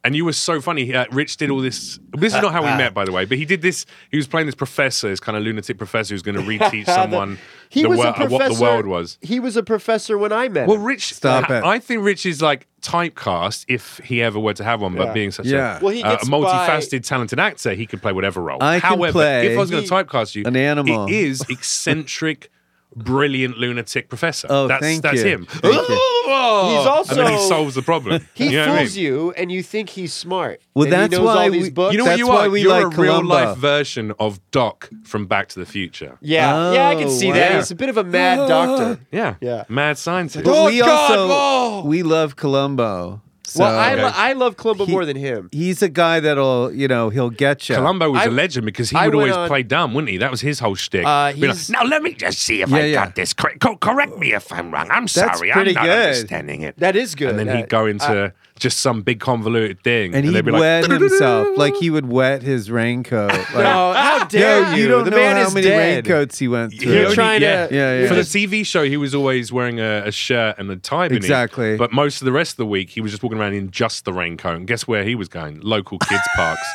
And 0.06 0.14
you 0.14 0.24
were 0.24 0.32
so 0.32 0.60
funny. 0.60 0.94
Uh, 0.94 1.04
Rich 1.10 1.36
did 1.36 1.50
all 1.50 1.60
this. 1.60 1.98
This 2.16 2.32
is 2.32 2.40
not 2.40 2.52
how 2.52 2.60
we 2.62 2.68
met, 2.68 2.94
by 2.94 3.04
the 3.04 3.10
way, 3.10 3.24
but 3.24 3.36
he 3.38 3.44
did 3.44 3.60
this. 3.60 3.84
He 4.12 4.16
was 4.16 4.28
playing 4.28 4.46
this 4.46 4.54
professor, 4.54 5.08
this 5.08 5.18
kind 5.18 5.36
of 5.36 5.42
lunatic 5.42 5.78
professor 5.78 6.14
who's 6.14 6.22
going 6.22 6.36
to 6.36 6.42
reteach 6.42 6.84
someone 7.00 7.38
He 7.70 7.82
the 7.82 7.88
was 7.88 7.98
wor- 7.98 8.06
a 8.06 8.26
what 8.28 8.52
the 8.54 8.60
world 8.62 8.86
was. 8.86 9.18
He 9.20 9.40
was 9.40 9.56
a 9.56 9.64
professor 9.64 10.16
when 10.16 10.32
I 10.32 10.48
met 10.48 10.68
Well. 10.68 10.78
Rich, 10.78 11.12
Stop 11.14 11.50
I, 11.50 11.58
it. 11.58 11.64
I 11.64 11.78
think 11.80 12.04
Rich 12.04 12.24
is 12.24 12.40
like 12.40 12.68
typecast 12.82 13.64
if 13.66 13.98
he 14.04 14.22
ever 14.22 14.38
were 14.38 14.52
to 14.54 14.62
have 14.62 14.80
one, 14.80 14.94
but 14.94 15.08
Yeah. 15.08 15.12
being 15.12 15.30
such 15.32 15.46
Yeah. 15.46 15.80
a, 15.80 15.82
Well, 15.84 15.92
he 15.92 16.04
uh, 16.04 16.12
a 16.12 16.16
gets 16.18 16.28
multifaceted, 16.28 17.04
talented 17.04 17.40
actor, 17.40 17.74
he 17.74 17.84
could 17.84 18.00
play 18.00 18.12
whatever 18.12 18.40
role. 18.40 18.58
I 18.62 18.78
can 18.78 18.88
However, 18.90 19.12
play 19.12 19.48
if 19.48 19.56
I 19.58 19.60
was 19.60 19.70
going 19.72 19.82
to 19.84 19.90
typecast 19.90 20.36
you, 20.36 20.44
an 20.46 20.54
animal. 20.54 21.06
it 21.08 21.12
is 21.14 21.44
eccentric, 21.50 22.48
brilliant 22.94 23.58
lunatic 23.58 24.08
professor. 24.08 24.46
Oh, 24.48 24.68
that's 24.68 24.80
thank 24.82 25.02
that's 25.02 25.18
you. 25.18 25.24
him. 25.24 25.46
Thank 25.46 25.88
you. 25.88 26.12
He's 26.26 26.86
also 26.86 27.10
and 27.16 27.20
then 27.26 27.32
he 27.38 27.48
solves 27.48 27.74
the 27.74 27.82
problem. 27.82 28.26
He 28.34 28.46
You 28.46 28.52
know 28.52 28.58
what 28.68 28.68
I 28.70 28.78
fools 28.82 28.96
mean? 28.96 29.04
you, 29.04 29.32
and 29.36 29.52
you 29.52 29.62
think 29.62 29.88
he's 29.90 30.12
smart. 30.12 30.60
Well, 30.74 30.84
and 30.84 30.92
that's 30.92 31.12
he 31.14 31.18
knows 31.18 31.26
why 31.26 31.44
all 31.44 31.50
these 31.50 31.62
we- 31.64 31.70
books. 31.70 31.92
You 31.92 31.98
know 31.98 32.04
what 32.04 32.08
That's 32.10 32.18
you 32.18 32.30
are? 32.30 32.50
we 32.50 32.62
You're 32.62 32.70
like 32.70 32.84
a 32.84 32.88
real 33.00 33.12
Columbo. 33.20 33.34
life 33.34 33.56
version 33.58 34.12
of 34.18 34.40
Doc 34.50 34.90
from 35.04 35.26
Back 35.26 35.48
to 35.50 35.58
the 35.60 35.66
Future. 35.66 36.18
yeah, 36.20 36.72
yeah, 36.72 36.88
I 36.88 36.94
can 36.96 37.04
Oh, 37.08 37.10
see 37.10 37.28
wow. 37.28 37.34
that. 37.34 37.54
He's 37.56 37.70
a 37.70 37.74
bit 37.74 37.88
of 37.88 37.96
a 37.96 38.04
mad 38.04 38.48
doctor. 38.48 39.00
Yeah, 39.12 39.34
Yeah. 39.40 39.64
Mad 39.68 39.98
scientist. 39.98 40.44
But 40.44 40.66
we 40.66 40.82
Oh, 40.82 40.86
God, 40.86 41.10
also 41.18 41.28
whoa! 41.28 41.82
we 41.86 42.02
love 42.02 42.36
Columbo. 42.36 43.22
So 43.56 43.64
well, 43.64 43.78
I, 43.78 43.92
Okay. 43.94 44.02
lo- 44.02 44.12
I 44.14 44.32
love 44.34 44.56
Columbo 44.56 44.84
He- 44.86 44.92
more 44.92 45.04
than 45.04 45.16
him. 45.16 45.48
he's 45.52 45.82
a 45.82 45.88
guy 45.88 46.20
that'll 46.20 46.72
you 46.72 46.88
know 46.88 47.10
he'll 47.10 47.30
get 47.30 47.68
you. 47.68 47.74
Columbo 47.76 48.10
was 48.10 48.22
I- 48.22 48.26
a 48.26 48.30
legend 48.30 48.66
because 48.66 48.90
he 48.90 48.96
I 48.96 49.06
would 49.06 49.14
went 49.14 49.30
always 49.32 49.36
on- 49.36 49.48
play 49.48 49.62
dumb, 49.62 49.94
wouldn't 49.94 50.10
he? 50.10 50.18
That 50.18 50.30
was 50.30 50.40
his 50.40 50.58
whole 50.58 50.74
shtick. 50.74 51.04
Uh, 51.06 51.32
Be 51.32 51.40
like, 51.40 51.56
he's- 51.56 51.70
now 51.70 51.84
let 51.84 52.02
me 52.02 52.12
just 52.14 52.38
see 52.40 52.62
if 52.62 52.68
Yeah, 52.70 52.76
I 52.76 52.80
yeah. 52.84 53.04
got 53.04 53.14
this 53.14 53.32
correct. 53.32 53.60
Co- 53.60 53.76
correct 53.76 54.18
me 54.18 54.32
if 54.34 54.52
I'm 54.52 54.70
wrong. 54.72 54.88
I'm 54.90 55.08
sorry, 55.08 55.50
I'm 55.50 55.54
pretty 55.56 55.72
not 55.74 55.84
good. 55.84 56.06
understanding 56.08 56.62
it. 56.62 56.78
That 56.78 56.96
is 56.96 57.14
good. 57.14 57.30
and 57.30 57.38
then 57.38 57.48
Uh, 57.48 57.56
he'd 57.56 57.68
go 57.68 57.86
into 57.86 58.32
just 58.58 58.80
some 58.80 59.02
big 59.02 59.20
convoluted 59.20 59.82
thing, 59.82 60.14
and 60.14 60.26
they'd 60.28 60.34
he'd 60.36 60.44
be 60.46 60.50
like, 60.50 60.60
wet 60.60 60.90
himself 60.90 61.48
like 61.58 61.74
he 61.76 61.90
would 61.90 62.08
wet 62.10 62.42
his 62.42 62.70
raincoat. 62.70 63.30
Like, 63.32 63.54
No, 63.54 63.92
how 63.92 64.24
dare 64.24 64.62
Yo, 64.62 64.70
you? 64.74 64.82
you 64.82 64.88
don't 64.88 65.04
the 65.04 65.10
know 65.10 65.16
man 65.18 65.36
how 65.36 65.42
is 65.48 65.54
many 65.54 65.66
dead. 65.66 66.06
raincoats 66.06 66.38
he 66.38 66.48
went 66.48 66.72
through. 66.72 66.90
He 66.92 66.98
You're 67.00 67.12
trying 67.12 67.40
to- 67.40 67.46
Yeah, 67.46 67.68
yeah. 67.70 68.08
For 68.08 68.14
the 68.14 68.22
TV 68.22 68.64
show, 68.64 68.84
he 68.84 68.96
was 68.96 69.14
always 69.14 69.52
wearing 69.52 69.78
a, 69.78 70.04
a 70.06 70.12
shirt 70.12 70.56
and 70.58 70.70
a 70.70 70.76
tie 70.76 71.08
beneath. 71.08 71.24
Exactly. 71.24 71.76
But 71.76 71.92
most 71.92 72.22
of 72.22 72.24
the 72.24 72.32
rest 72.32 72.52
of 72.52 72.56
the 72.56 72.66
week, 72.66 72.88
he 72.90 73.00
was 73.02 73.10
just 73.10 73.22
walking 73.22 73.38
around 73.38 73.45
in 73.54 73.70
just 73.70 74.04
the 74.04 74.12
raincoat. 74.12 74.56
And 74.56 74.66
guess 74.66 74.86
where 74.86 75.04
he 75.04 75.14
was 75.14 75.28
going? 75.28 75.60
Local 75.60 75.98
kids' 75.98 76.22
parks, 76.36 76.66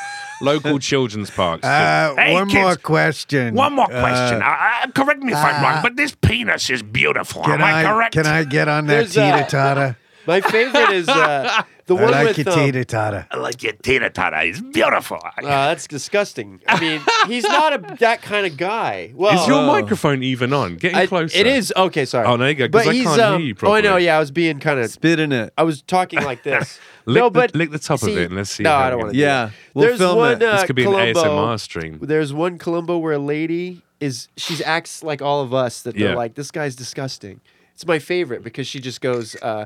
local 0.41 0.79
children's 0.79 1.29
parks. 1.29 1.65
Uh, 1.65 2.13
Hey, 2.17 2.33
one 2.33 2.49
kids, 2.49 2.61
more 2.61 2.75
question. 2.75 3.53
One 3.55 3.73
more 3.73 3.85
Uh, 3.91 3.99
question. 3.99 4.41
Uh, 4.41 4.45
uh, 4.45 4.87
correct 4.95 5.21
me 5.23 5.31
if 5.33 5.37
I'm 5.37 5.63
uh, 5.63 5.67
wrong, 5.69 5.79
but 5.83 5.95
this 5.95 6.15
penis 6.15 6.69
is 6.69 6.83
beautiful. 6.83 7.43
Can 7.43 7.53
Am 7.53 7.61
I, 7.63 7.81
I, 7.81 7.83
correct? 7.91 8.13
can 8.13 8.27
I 8.27 8.43
get 8.43 8.67
on 8.67 8.87
that 8.87 9.11
There's, 9.13 9.13
teeter 9.13 9.45
totter? 9.49 9.97
My 10.31 10.39
favorite 10.39 10.91
is 10.91 11.09
uh, 11.09 11.63
the 11.87 11.95
one 11.95 12.03
I 12.05 12.05
one 12.05 12.25
like 12.25 12.37
with 12.37 12.45
your 12.45 12.53
um, 12.57 12.59
teeter 12.65 12.83
totter. 12.85 13.27
I 13.31 13.35
like 13.37 13.61
your 13.63 13.73
teeter 13.73 14.09
totter. 14.09 14.37
It's 14.37 14.61
beautiful. 14.61 15.19
Uh, 15.23 15.41
that's 15.41 15.87
disgusting. 15.87 16.61
I 16.67 16.79
mean, 16.79 17.01
he's 17.27 17.43
not 17.43 17.73
a 17.73 17.95
that 17.99 18.21
kind 18.21 18.45
of 18.45 18.55
guy. 18.55 19.11
Well, 19.13 19.37
is 19.41 19.45
your 19.47 19.57
Oh. 19.57 19.67
microphone 19.67 20.23
even 20.23 20.53
on? 20.53 20.77
Getting 20.77 20.97
I- 20.97 21.05
closer. 21.07 21.37
it 21.37 21.47
is 21.47 21.73
okay. 21.75 22.05
Sorry. 22.05 22.25
Oh, 22.25 22.37
there 22.37 22.47
you 22.47 22.55
go, 22.55 22.65
'cause 22.69 22.85
But 22.85 22.87
I 22.87 22.93
he's 22.93 23.03
can't 23.03 23.15
hear 23.17 23.25
um, 23.25 23.41
you 23.41 23.55
Oh, 23.63 23.73
I 23.73 23.81
know. 23.81 23.97
Yeah, 23.97 24.15
I 24.15 24.19
was 24.19 24.31
being 24.31 24.59
kind 24.61 24.79
of. 24.79 24.89
Spit 24.89 25.19
in 25.19 25.33
it. 25.33 25.53
I 25.57 25.63
was 25.63 25.81
talking 25.81 26.23
like 26.23 26.43
this. 26.43 26.79
Lick 27.05 27.19
no, 27.21 27.25
the- 27.29 27.31
but 27.39 27.55
lick 27.55 27.71
the 27.71 27.79
top 27.79 28.01
of 28.03 28.09
it 28.09 28.27
and 28.27 28.35
let's 28.35 28.51
see 28.51 28.63
No, 28.63 28.73
I 28.75 28.89
don't 28.89 28.99
want 28.99 29.11
to. 29.13 29.17
Yeah, 29.17 29.49
we'll 29.73 29.87
There's 29.87 29.97
film 29.99 30.17
one. 30.17 30.33
it. 30.33 30.43
Uh, 30.43 30.55
This 30.57 30.63
could 30.65 30.75
be 30.75 30.83
Columbo, 30.83 31.19
an 31.23 31.27
ASMR 31.27 31.59
stream. 31.59 31.99
There's 32.01 32.31
one 32.31 32.57
Columbo 32.57 32.99
where 32.99 33.13
a 33.13 33.19
lady 33.19 33.81
is 33.99 34.29
she 34.37 34.63
acts 34.63 35.03
like 35.03 35.21
all 35.21 35.41
of 35.41 35.53
us 35.53 35.81
that 35.81 35.95
they're 35.95 36.09
Yeah. 36.11 36.15
like 36.15 36.35
this 36.35 36.51
guy's 36.51 36.75
disgusting. 36.75 37.41
It's 37.81 37.87
my 37.87 37.97
favorite 37.97 38.43
because 38.43 38.67
she 38.67 38.79
just 38.79 39.01
goes, 39.01 39.35
uh, 39.41 39.65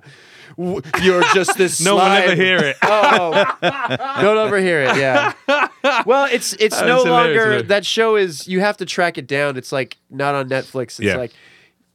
w- 0.58 0.82
"You're 1.04 1.22
just 1.34 1.58
this." 1.58 1.82
No 1.86 1.98
one 1.98 2.10
ever 2.14 2.34
hear 2.34 2.60
it. 2.60 2.78
Oh, 2.82 3.44
don't 4.22 4.38
overhear 4.38 4.84
it. 4.84 4.96
Yeah. 4.96 5.34
Well, 6.06 6.30
it's 6.32 6.54
it's 6.54 6.78
That's 6.78 6.88
no 6.88 7.04
hilarious, 7.04 7.10
longer 7.10 7.62
that 7.64 7.86
show 7.86 8.16
is. 8.16 8.48
You 8.48 8.62
have 8.62 8.78
to 8.78 8.86
track 8.86 9.18
it 9.18 9.28
down. 9.28 9.58
It's 9.58 9.74
like 9.74 9.98
not 10.10 10.34
on 10.34 10.48
Netflix. 10.48 10.92
It's 10.92 11.00
Yeah. 11.02 11.18
like. 11.18 11.34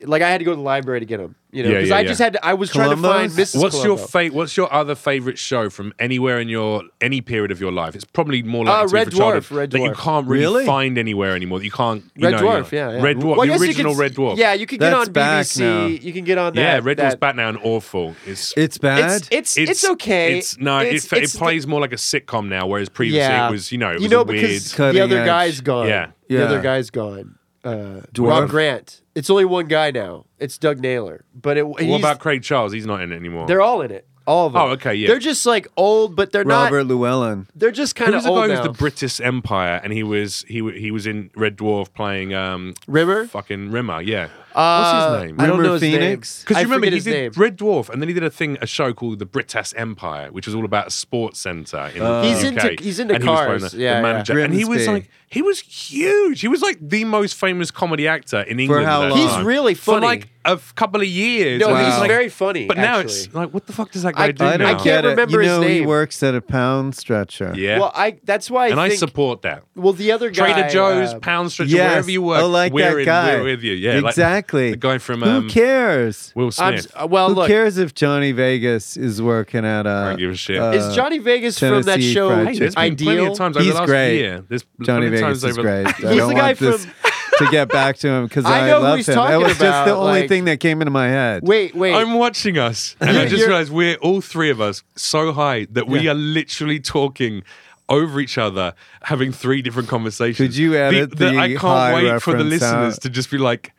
Like 0.02 0.22
I 0.22 0.30
had 0.30 0.38
to 0.38 0.44
go 0.44 0.52
to 0.52 0.56
the 0.56 0.62
library 0.62 1.00
to 1.00 1.06
get 1.06 1.18
them, 1.18 1.34
you 1.52 1.62
know, 1.62 1.68
Yeah, 1.68 1.74
because 1.76 1.88
yeah, 1.90 1.96
I 1.96 2.00
yeah. 2.00 2.08
just 2.08 2.20
had 2.20 2.32
to, 2.32 2.46
I 2.46 2.54
was 2.54 2.70
trying 2.70 2.88
to 2.90 2.96
find 2.96 3.30
Mrs. 3.32 3.60
What's 3.60 3.76
your 3.84 3.96
Columbo. 3.96 4.06
fa- 4.06 4.28
What's 4.34 4.56
your 4.56 4.72
other 4.72 4.94
favorite 4.94 5.38
show 5.38 5.68
from 5.68 5.92
anywhere 5.98 6.40
in 6.40 6.48
your 6.48 6.84
any 7.02 7.20
period 7.20 7.50
of 7.50 7.60
your 7.60 7.70
life? 7.70 7.94
It's 7.94 8.04
probably 8.06 8.42
more 8.42 8.64
like 8.64 8.84
Uh, 8.84 8.88
Red 8.88 9.08
Dwarf, 9.08 9.54
Red 9.54 9.70
that 9.72 9.78
you 9.78 9.90
Dwarf. 9.90 9.96
can't 9.96 10.26
really, 10.26 10.44
Really? 10.44 10.64
find 10.66 10.96
anywhere 10.96 11.36
anymore. 11.36 11.58
That 11.58 11.66
you 11.66 11.70
can't. 11.70 12.02
You 12.16 12.28
Red 12.28 12.40
know, 12.40 12.46
Dwarf, 12.48 12.72
you 12.72 12.78
yeah, 12.78 12.86
know. 12.88 12.96
yeah. 12.96 13.02
Red 13.02 13.16
Dwarf, 13.18 13.24
Well 13.36 13.40
I 13.42 13.46
the 13.46 13.52
guess 13.52 13.60
you 13.60 13.66
original 13.66 13.92
could- 13.94 14.00
Red 14.00 14.14
Dwarf. 14.14 14.36
Yeah, 14.38 14.52
you 14.54 14.66
can 14.66 14.78
get 14.78 14.90
That's 14.90 15.08
on 15.08 15.12
back 15.12 15.44
BBC. 15.46 16.02
You 16.02 16.12
can 16.14 16.24
get 16.24 16.38
on 16.38 16.54
that. 16.54 16.60
yeah. 16.62 16.80
Red 16.82 16.96
Dwarf's 16.96 17.10
that- 17.12 17.20
back 17.20 17.36
now 17.36 17.48
and 17.50 17.58
awful. 17.62 18.14
It's 18.26 18.54
It's 18.56 18.78
bad. 18.78 19.22
It's 19.30 19.56
it's 19.56 19.70
it's, 19.70 19.84
okay. 19.90 20.38
It's 20.38 20.56
no, 20.58 20.80
It's- 20.80 21.12
it, 21.12 21.22
it's 21.24 21.34
it 21.34 21.38
plays 21.38 21.66
more 21.66 21.80
like 21.80 21.92
a 21.92 21.96
sitcom 21.96 22.48
now, 22.48 22.66
whereas 22.66 22.88
previously 22.88 23.18
yeah. 23.20 23.48
it 23.48 23.50
was 23.50 23.70
you 23.70 23.76
know 23.76 23.90
it 23.90 23.96
you 23.98 24.04
was 24.04 24.10
know 24.12 24.20
a 24.20 24.24
weird. 24.24 24.40
because 24.40 24.72
Cutting 24.72 24.94
the 24.94 25.00
other 25.02 25.18
edge. 25.18 25.26
guy's 25.26 25.60
gone. 25.60 25.88
Yeah. 25.88 26.06
the 26.28 26.36
Yeah. 26.36 26.44
other 26.44 26.62
guy's 26.62 26.88
gone. 26.90 27.34
Uh, 27.62 28.00
Dwarf? 28.14 28.28
Rob 28.28 28.48
Grant. 28.48 28.99
It's 29.14 29.28
only 29.30 29.44
one 29.44 29.66
guy 29.66 29.90
now. 29.90 30.26
It's 30.38 30.56
Doug 30.58 30.80
Naylor. 30.80 31.24
But 31.34 31.56
it, 31.56 31.66
what 31.66 31.80
he's- 31.82 31.98
about 31.98 32.20
Craig 32.20 32.42
Charles? 32.42 32.72
He's 32.72 32.86
not 32.86 33.00
in 33.02 33.12
it 33.12 33.16
anymore. 33.16 33.46
They're 33.46 33.62
all 33.62 33.82
in 33.82 33.90
it. 33.90 34.06
All 34.26 34.46
of 34.46 34.52
them. 34.52 34.62
Oh, 34.62 34.66
okay, 34.72 34.94
yeah. 34.94 35.08
They're 35.08 35.18
just 35.18 35.44
like 35.46 35.66
old, 35.76 36.14
but 36.14 36.30
they're 36.30 36.44
not. 36.44 36.64
Robert 36.66 36.84
not. 36.84 36.94
Llewellyn. 36.94 37.48
They're 37.56 37.72
just 37.72 37.98
Who 37.98 38.04
kind 38.04 38.14
was 38.14 38.24
of 38.24 38.28
the 38.28 38.34
guy 38.34 38.40
old 38.42 38.44
who 38.46 38.50
was 38.56 38.66
now. 38.66 38.72
the 38.72 38.78
Brittas 38.78 39.24
Empire, 39.24 39.80
and 39.82 39.92
he 39.92 40.04
was 40.04 40.44
he 40.46 40.62
wa- 40.62 40.70
he 40.70 40.92
was 40.92 41.06
in 41.06 41.30
Red 41.34 41.56
Dwarf 41.56 41.92
playing 41.94 42.32
um 42.34 42.74
Rimmer? 42.86 43.26
fucking 43.26 43.72
Rimmer, 43.72 44.02
yeah. 44.02 44.28
Uh, 44.54 45.12
What's 45.12 45.22
his 45.22 45.26
name? 45.30 45.40
I 45.40 45.46
don't 45.46 45.58
Rimmer 45.58 45.62
know 45.68 45.72
his 45.74 45.82
Phoenix? 45.82 46.38
name. 46.38 46.44
Because 46.48 46.56
you 46.58 46.64
remember 46.66 46.86
he 46.86 46.92
his 46.94 47.04
did 47.04 47.10
name. 47.12 47.32
Red 47.36 47.56
Dwarf, 47.58 47.88
and 47.88 48.02
then 48.02 48.08
he 48.08 48.14
did 48.14 48.24
a 48.24 48.30
thing, 48.30 48.58
a 48.60 48.66
show 48.66 48.92
called 48.92 49.18
the 49.18 49.26
Brittas 49.26 49.72
Empire, 49.76 50.28
which 50.32 50.46
was 50.46 50.54
all 50.54 50.64
about 50.64 50.88
a 50.88 50.90
sports 50.90 51.38
center 51.40 51.90
in 51.94 52.00
the 52.02 52.22
He's 52.24 52.44
UK. 52.44 52.70
into- 52.72 52.82
he's 52.82 52.98
into 52.98 53.14
and 53.14 53.22
he 53.22 53.28
was 53.30 53.38
cars. 53.38 53.72
the, 53.72 53.78
Yeah, 53.78 53.94
the 53.94 53.96
yeah. 53.96 54.02
manager, 54.02 54.38
and 54.40 54.52
he 54.54 54.64
was 54.64 54.86
like, 54.88 55.08
he 55.28 55.42
was 55.42 55.60
huge. 55.60 56.40
He 56.40 56.48
was 56.48 56.60
like 56.60 56.78
the 56.80 57.04
most 57.04 57.34
famous 57.36 57.70
comedy 57.70 58.08
actor 58.08 58.40
in 58.40 58.58
England. 58.58 58.84
For 58.84 58.90
how 58.90 59.06
long? 59.08 59.16
He's 59.16 59.30
time. 59.30 59.46
really 59.46 59.74
for 59.74 59.92
funny. 59.94 60.06
like 60.06 60.28
a 60.44 60.52
f- 60.52 60.74
couple 60.74 61.00
of 61.00 61.06
years. 61.06 61.60
No, 61.60 61.68
and 61.72 61.86
he's 61.86 61.98
like- 62.00 62.08
very 62.08 62.28
funny. 62.28 62.66
But 62.66 62.78
now 62.78 62.98
actually. 62.98 63.14
it's 63.26 63.34
like, 63.34 63.54
what 63.54 63.66
the 63.66 63.72
fuck 63.72 63.92
does 63.92 64.02
that 64.02 64.14
guy 64.16 64.24
I- 64.24 64.32
do 64.32 64.44
I 64.44 64.56
now? 64.56 64.56
don't 64.56 64.68
can't 64.78 64.84
get 64.84 65.04
it. 65.04 65.08
remember 65.08 65.42
you 65.42 65.48
his 65.48 65.58
know, 65.60 65.68
he 65.68 65.80
works 65.86 66.20
at 66.24 66.34
a 66.34 66.40
pound 66.40 66.96
stretcher. 66.96 67.52
yeah, 67.56 67.78
Well, 67.78 67.92
I 67.94 68.18
that's 68.24 68.50
why 68.50 68.64
I 68.66 68.68
and 68.70 68.80
I 68.80 68.88
support 68.88 69.42
that. 69.42 69.62
well, 69.76 69.92
the 69.92 70.10
other 70.10 70.30
guy, 70.30 70.52
Trader 70.52 70.68
Joe's, 70.68 71.14
uh, 71.14 71.18
Pound 71.20 71.52
Stretcher, 71.52 71.70
Yes. 71.70 71.90
wherever 71.90 72.10
you 72.10 72.22
work, 72.22 72.42
Oh, 72.42 72.48
like 72.48 72.72
we're 72.72 72.90
that 72.94 72.98
in, 72.98 73.04
guy. 73.04 73.36
we're 73.36 73.44
with 73.44 73.62
you. 73.62 73.74
Yeah, 73.74 74.00
like 74.00 74.14
exactly. 74.40 74.70
the 74.72 74.76
guy 74.76 74.98
from 74.98 75.22
Who 75.22 75.30
um, 75.30 75.48
cares? 75.48 76.32
Will 76.34 76.46
I'm, 76.58 76.78
Smith. 76.78 76.92
s- 76.96 77.08
well, 77.08 77.28
Who 77.28 77.34
look, 77.36 77.48
cares 77.48 77.78
if 77.78 77.94
Johnny 77.94 78.32
Vegas 78.32 78.96
is 78.96 79.20
working 79.22 79.64
at 79.64 79.86
a? 79.86 79.90
I 79.90 80.08
don't 80.10 80.18
give 80.18 80.30
a 80.32 80.34
shit. 80.36 80.58
uh, 80.60 80.70
is 80.72 80.94
Johnny 80.94 81.18
Vegas 81.18 81.58
from 81.58 81.82
that 81.82 81.84
Tennessee 81.92 82.12
show 82.12 82.28
Fried 82.28 82.48
Hey, 82.48 82.58
there's 82.58 82.74
been 82.74 82.96
plenty 82.96 83.10
Ideal? 83.20 83.32
of 83.32 83.38
times 83.38 83.56
over 83.56 83.64
He's 83.64 83.72
the 83.74 83.78
last 83.80 83.86
great. 83.88 84.18
year. 84.18 84.44
There's 84.48 84.62
Johnny 84.82 84.84
plenty 84.84 85.06
of 85.06 85.12
Vegas 85.12 85.20
times 85.22 85.44
is 85.44 85.58
over 85.58 85.62
great. 85.62 85.86
I 85.86 85.90
He's 85.90 86.02
don't 86.18 86.28
the 86.28 86.34
guy 86.34 86.46
want 86.48 86.58
this 86.58 86.86
to 87.38 87.46
get 87.50 87.68
back 87.68 87.96
to 87.98 88.08
him 88.08 88.24
because 88.26 88.44
I 88.44 88.60
I, 88.62 88.66
know 88.66 88.76
who 88.78 88.82
love 88.84 88.96
he's 88.98 89.08
him. 89.08 89.14
That 89.14 89.20
talking 89.22 89.38
was 89.42 89.48
just 89.48 89.60
the 89.60 89.66
about, 89.68 89.88
only 90.06 90.20
like- 90.20 90.28
thing 90.28 90.44
that 90.46 90.60
came 90.60 90.80
into 90.82 90.90
my 90.90 91.08
head. 91.08 91.42
Wait, 91.46 91.74
wait. 91.74 91.94
I'm 91.94 92.14
watching 92.14 92.58
us, 92.58 92.96
and 93.00 93.10
I 93.10 93.22
just 93.24 93.36
you're- 93.36 93.46
realized 93.46 93.70
we're 93.72 93.96
all 93.96 94.20
three 94.20 94.50
of 94.50 94.60
us 94.60 94.82
so 94.96 95.32
high 95.32 95.66
that 95.70 95.86
we 95.86 96.00
Yeah. 96.00 96.10
are 96.12 96.14
literally 96.14 96.80
talking 96.80 97.42
over 97.88 98.20
each 98.20 98.38
other, 98.38 98.72
having 99.02 99.32
three 99.32 99.62
different 99.62 99.88
conversations. 99.88 100.36
Could 100.36 100.56
you 100.56 100.76
edit 100.76 101.16
the 101.16 101.30
I 101.30 101.48
can't 101.48 101.58
high 101.58 101.94
wait 101.94 102.22
for 102.22 102.32
the 102.32 102.44
reference 102.44 102.50
listeners 102.62 102.94
out? 102.94 103.02
to 103.02 103.08
just 103.10 103.30
be 103.32 103.38
like, 103.38 103.72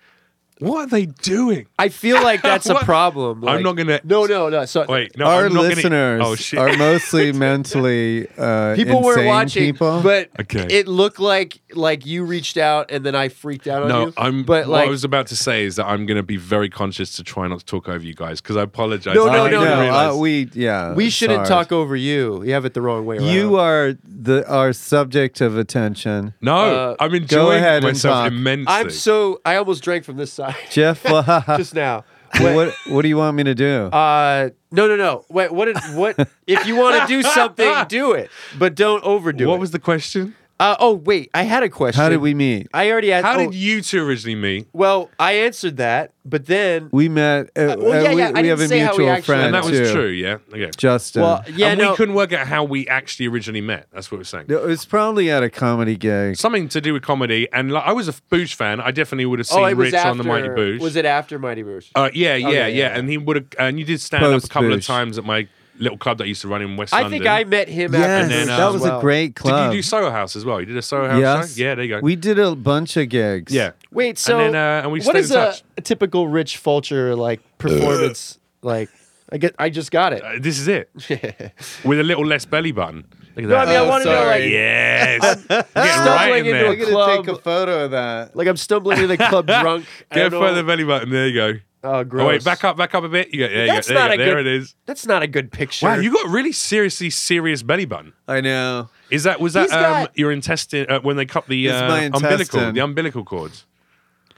"What 0.61 0.79
are 0.85 0.87
they 0.87 1.05
doing?" 1.07 1.67
I 1.77 1.89
feel 1.89 2.21
like 2.23 2.41
that's 2.51 2.69
a 2.69 2.73
What? 2.75 2.85
problem. 2.85 3.43
I'm 3.43 3.55
like- 3.55 3.63
not 3.63 3.75
gonna- 3.75 3.99
No, 4.03 4.25
no, 4.25 4.49
no. 4.49 4.65
So 4.65 4.85
Wait, 4.87 5.17
no, 5.17 5.25
Our 5.25 5.45
I'm 5.47 5.53
not 5.53 5.63
listeners 5.63 6.19
Gonna, 6.19 6.29
oh 6.29 6.35
shit! 6.35 6.59
are 6.59 6.77
mostly 6.77 7.31
mentally 7.47 8.27
uh, 8.37 8.75
people 8.75 9.01
were 9.03 9.13
insane 9.13 9.27
watching, 9.27 9.63
people. 9.73 10.01
but 10.01 10.29
Okay. 10.39 10.67
it 10.69 10.87
looked 10.87 11.19
like 11.19 11.59
like 11.73 12.05
you 12.05 12.23
reached 12.25 12.57
out 12.57 12.91
and 12.91 13.05
then 13.05 13.15
I 13.15 13.29
freaked 13.29 13.67
out 13.67 13.83
on 13.83 13.89
no, 13.89 14.05
you. 14.07 14.13
I'm. 14.17 14.43
But 14.43 14.67
what 14.67 14.79
like, 14.79 14.87
I 14.87 14.89
was 14.89 15.03
about 15.03 15.27
to 15.27 15.35
say 15.35 15.63
is 15.65 15.75
that 15.77 15.85
I'm 15.87 16.05
going 16.05 16.17
to 16.17 16.23
be 16.23 16.37
very 16.37 16.69
conscious 16.69 17.15
to 17.17 17.23
try 17.23 17.47
not 17.47 17.59
to 17.59 17.65
talk 17.65 17.87
over 17.89 18.03
you 18.03 18.13
guys 18.13 18.41
because 18.41 18.57
I 18.57 18.63
apologize. 18.63 19.15
No, 19.15 19.27
I 19.29 19.37
no, 19.37 19.43
didn't 19.47 19.63
no, 19.65 19.75
no. 19.75 19.81
realize- 19.81 20.15
Uh, 20.15 20.17
we 20.17 20.49
yeah. 20.53 20.93
we 20.93 21.09
shouldn't 21.09 21.47
sorry. 21.47 21.63
talk 21.65 21.71
over 21.71 21.95
you. 21.95 22.43
You 22.43 22.53
have 22.53 22.65
it 22.65 22.73
the 22.73 22.81
wrong 22.81 23.05
way 23.05 23.17
around. 23.17 23.27
You 23.27 23.55
are 23.57 23.93
the 24.03 24.47
our 24.49 24.73
subject 24.73 25.39
of 25.41 25.57
attention, 25.57 26.33
no, 26.41 26.55
Uh, 26.55 26.95
I'm 26.99 27.13
enjoying 27.15 27.57
ahead 27.59 27.77
and 27.83 27.85
myself 27.85 28.15
talk. 28.25 28.27
immensely. 28.31 28.73
I'm 28.73 28.89
so. 28.89 29.39
I 29.45 29.55
almost 29.55 29.83
drank 29.83 30.03
from 30.03 30.17
this 30.17 30.31
side 30.33 30.50
Jeff. 30.71 31.03
just 31.57 31.73
now. 31.73 32.03
Wait, 32.39 32.55
what 32.55 32.73
what 32.87 33.01
do 33.01 33.09
you 33.09 33.17
want 33.17 33.35
me 33.35 33.43
to 33.43 33.53
do? 33.53 33.85
Uh, 33.87 34.49
no, 34.71 34.87
no, 34.87 34.95
no. 34.95 35.25
Wait, 35.29 35.51
what? 35.51 35.65
Did, 35.65 35.77
what? 35.95 36.17
if 36.47 36.65
you 36.65 36.77
want 36.77 37.01
to 37.01 37.07
do 37.07 37.21
something, 37.23 37.69
do 37.89 38.13
it, 38.13 38.29
but 38.57 38.73
don't 38.75 39.03
overdo 39.03 39.45
what 39.45 39.49
it. 39.49 39.51
What 39.51 39.59
was 39.59 39.71
the 39.71 39.79
question? 39.79 40.35
Uh, 40.61 40.75
oh, 40.79 40.93
wait. 40.93 41.31
I 41.33 41.41
had 41.41 41.63
a 41.63 41.69
question. 41.69 41.99
How 41.99 42.09
did 42.09 42.21
we 42.21 42.35
meet? 42.35 42.67
I 42.71 42.91
already 42.91 43.11
asked. 43.11 43.25
How 43.25 43.33
oh, 43.33 43.45
did 43.45 43.55
you 43.55 43.81
two 43.81 44.05
originally 44.05 44.35
meet? 44.35 44.67
Well, 44.73 45.09
I 45.19 45.33
answered 45.33 45.77
that, 45.77 46.13
but 46.23 46.45
then. 46.45 46.89
We 46.91 47.09
met. 47.09 47.47
Uh, 47.57 47.77
well, 47.79 48.03
yeah, 48.03 48.11
uh, 48.11 48.13
we, 48.13 48.21
yeah, 48.21 48.31
I 48.35 48.41
we 48.43 48.47
have 48.49 48.59
a 48.59 48.61
didn't 48.61 48.69
say 48.69 48.79
how 48.79 48.91
we 48.91 48.99
mutual 48.99 49.09
actually- 49.09 49.25
friend 49.25 49.41
And 49.47 49.55
that 49.55 49.63
was 49.63 49.71
too, 49.71 49.91
true, 49.91 50.09
yeah. 50.09 50.37
Okay. 50.53 50.69
Justin. 50.77 51.23
Well, 51.23 51.43
yeah, 51.51 51.69
and 51.69 51.79
no. 51.79 51.89
we 51.89 51.97
couldn't 51.97 52.13
work 52.13 52.31
out 52.31 52.45
how 52.45 52.63
we 52.63 52.87
actually 52.87 53.25
originally 53.25 53.61
met. 53.61 53.87
That's 53.91 54.11
what 54.11 54.19
we're 54.19 54.23
saying. 54.23 54.45
it 54.49 54.61
was 54.61 54.85
probably 54.85 55.31
at 55.31 55.41
a 55.41 55.49
comedy 55.49 55.97
gig. 55.97 56.37
Something 56.37 56.69
to 56.69 56.79
do 56.79 56.93
with 56.93 57.01
comedy. 57.01 57.47
And 57.51 57.71
like, 57.71 57.83
I 57.83 57.93
was 57.93 58.07
a 58.07 58.13
Boosh 58.13 58.53
fan. 58.53 58.79
I 58.81 58.91
definitely 58.91 59.25
would 59.25 59.39
have 59.39 59.47
seen 59.47 59.63
oh, 59.63 59.73
Rich 59.73 59.95
after. 59.95 60.09
on 60.09 60.19
the 60.19 60.23
Mighty 60.23 60.49
Boosh. 60.49 60.79
Was 60.79 60.95
it 60.95 61.05
after 61.05 61.39
Mighty 61.39 61.63
Boosh? 61.63 61.89
Uh, 61.95 62.11
yeah, 62.13 62.35
yeah, 62.35 62.47
Okay, 62.47 62.55
yeah, 62.55 62.67
yeah. 62.67 62.97
And 62.99 63.09
he 63.09 63.17
would 63.17 63.35
have, 63.35 63.47
and 63.57 63.79
you 63.79 63.85
did 63.85 63.99
stand 63.99 64.23
up 64.23 64.29
a 64.29 64.33
Post 64.35 64.51
couple 64.51 64.73
of 64.73 64.85
times 64.85 65.17
at 65.17 65.25
my 65.25 65.47
little 65.81 65.97
club 65.97 66.19
that 66.19 66.25
I 66.25 66.27
used 66.27 66.41
to 66.43 66.47
run 66.47 66.61
in 66.61 66.77
West 66.77 66.93
I 66.93 67.01
London. 67.01 67.19
think 67.19 67.29
I 67.29 67.43
met 67.43 67.67
him 67.67 67.93
Yes, 67.93 68.03
after 68.03 68.27
then, 68.35 68.49
uh, 68.49 68.57
that 68.57 68.67
as 68.67 68.73
was 68.73 68.81
well. 68.83 68.97
a 68.99 69.01
great 69.01 69.35
club. 69.35 69.71
Did 69.71 69.75
you 69.75 69.81
do 69.81 69.83
Soho 69.83 70.11
House 70.11 70.35
as 70.35 70.45
well? 70.45 70.59
You 70.59 70.65
did 70.67 70.77
a 70.77 70.81
Soho 70.81 71.07
House 71.09 71.19
yes. 71.19 71.55
show? 71.57 71.63
Yeah, 71.63 71.75
there 71.75 71.83
you 71.85 71.95
go. 71.95 71.99
We 72.01 72.15
did 72.15 72.39
a 72.39 72.55
bunch 72.55 72.95
of 72.97 73.09
gigs. 73.09 73.53
yeah. 73.53 73.71
Wait, 73.91 74.17
so 74.17 74.37
then, 74.37 74.55
uh, 74.55 74.81
and 74.83 74.91
we 74.91 74.99
what 74.99 75.05
stayed 75.13 75.19
is 75.19 75.31
in 75.31 75.37
a, 75.37 75.53
a 75.77 75.81
typical 75.81 76.27
Rich 76.27 76.57
Fulcher 76.57 77.15
like 77.15 77.41
performance 77.57 78.39
like? 78.61 78.89
I 79.33 79.37
get. 79.37 79.55
I 79.57 79.69
just 79.69 79.91
got 79.91 80.11
it. 80.11 80.21
Uh, 80.23 80.33
this 80.39 80.59
is 80.59 80.67
it. 80.67 80.89
With 81.85 81.99
a 81.99 82.03
little 82.03 82.25
less 82.25 82.43
belly 82.45 82.73
button. 82.73 83.05
Look 83.37 83.45
at 83.45 83.49
No, 83.49 83.55
I 83.55 83.63
that. 83.65 83.71
mean 83.71 83.77
I 83.77 83.85
Oh, 83.85 83.87
want 83.87 84.03
to 84.03 84.09
know 84.09 84.25
like 84.25 84.43
yes. 84.43 85.45
Get 85.47 85.67
right 85.73 85.89
stumbling 85.93 86.45
in 86.47 86.55
into 86.55 86.65
We're 86.67 86.73
a 86.73 86.75
there. 86.75 86.75
gonna 86.75 86.91
club. 86.91 87.25
take 87.25 87.35
a 87.35 87.39
photo 87.41 87.85
of 87.85 87.91
that. 87.91 88.35
like 88.35 88.47
I'm 88.49 88.57
stumbling 88.57 88.97
into 88.97 89.07
the 89.07 89.15
club 89.17 89.47
drunk. 89.61 89.85
Get 90.11 90.15
Go 90.15 90.29
don't 90.29 90.41
know. 90.41 90.47
further 90.49 90.63
belly 90.63 90.83
button. 90.83 91.09
There 91.11 91.27
you 91.29 91.33
go. 91.33 91.59
Oh, 91.83 92.03
gross. 92.03 92.23
Oh 92.23 92.27
wait, 92.27 92.43
back 92.43 92.63
up, 92.63 92.77
back 92.77 92.93
up 92.93 93.03
a 93.03 93.09
bit. 93.09 93.33
You 93.33 93.39
go, 93.39 93.47
there 93.53 93.65
you 93.65 93.71
That's 93.71 93.87
go. 93.87 93.95
There, 93.95 94.07
not 94.07 94.11
you 94.11 94.17
go. 94.17 94.23
a 94.23 94.25
there 94.25 94.35
good- 94.43 94.47
it 94.47 94.61
is. 94.61 94.75
That's 94.85 95.05
not 95.07 95.23
a 95.23 95.27
good 95.27 95.51
picture. 95.51 95.87
Wow, 95.87 95.95
you 95.95 96.11
got 96.13 96.27
really 96.27 96.51
seriously 96.51 97.09
serious 97.09 97.63
belly 97.63 97.85
button. 97.85 98.13
I 98.27 98.39
know. 98.41 98.89
Is 99.09 99.23
that 99.23 99.39
was 99.39 99.53
that 99.53 99.63
He's 99.63 99.71
um, 99.73 99.81
got- 99.81 100.17
your 100.17 100.31
intestine 100.31 100.85
uh, 100.89 100.99
when 101.01 101.17
they 101.17 101.25
cut 101.25 101.47
the 101.47 101.65
It's 101.67 101.73
uh, 101.75 101.87
my 101.87 102.01
umbilical 102.03 102.31
intestine. 102.33 102.73
the 102.75 102.81
umbilical 102.81 103.23
cords? 103.25 103.65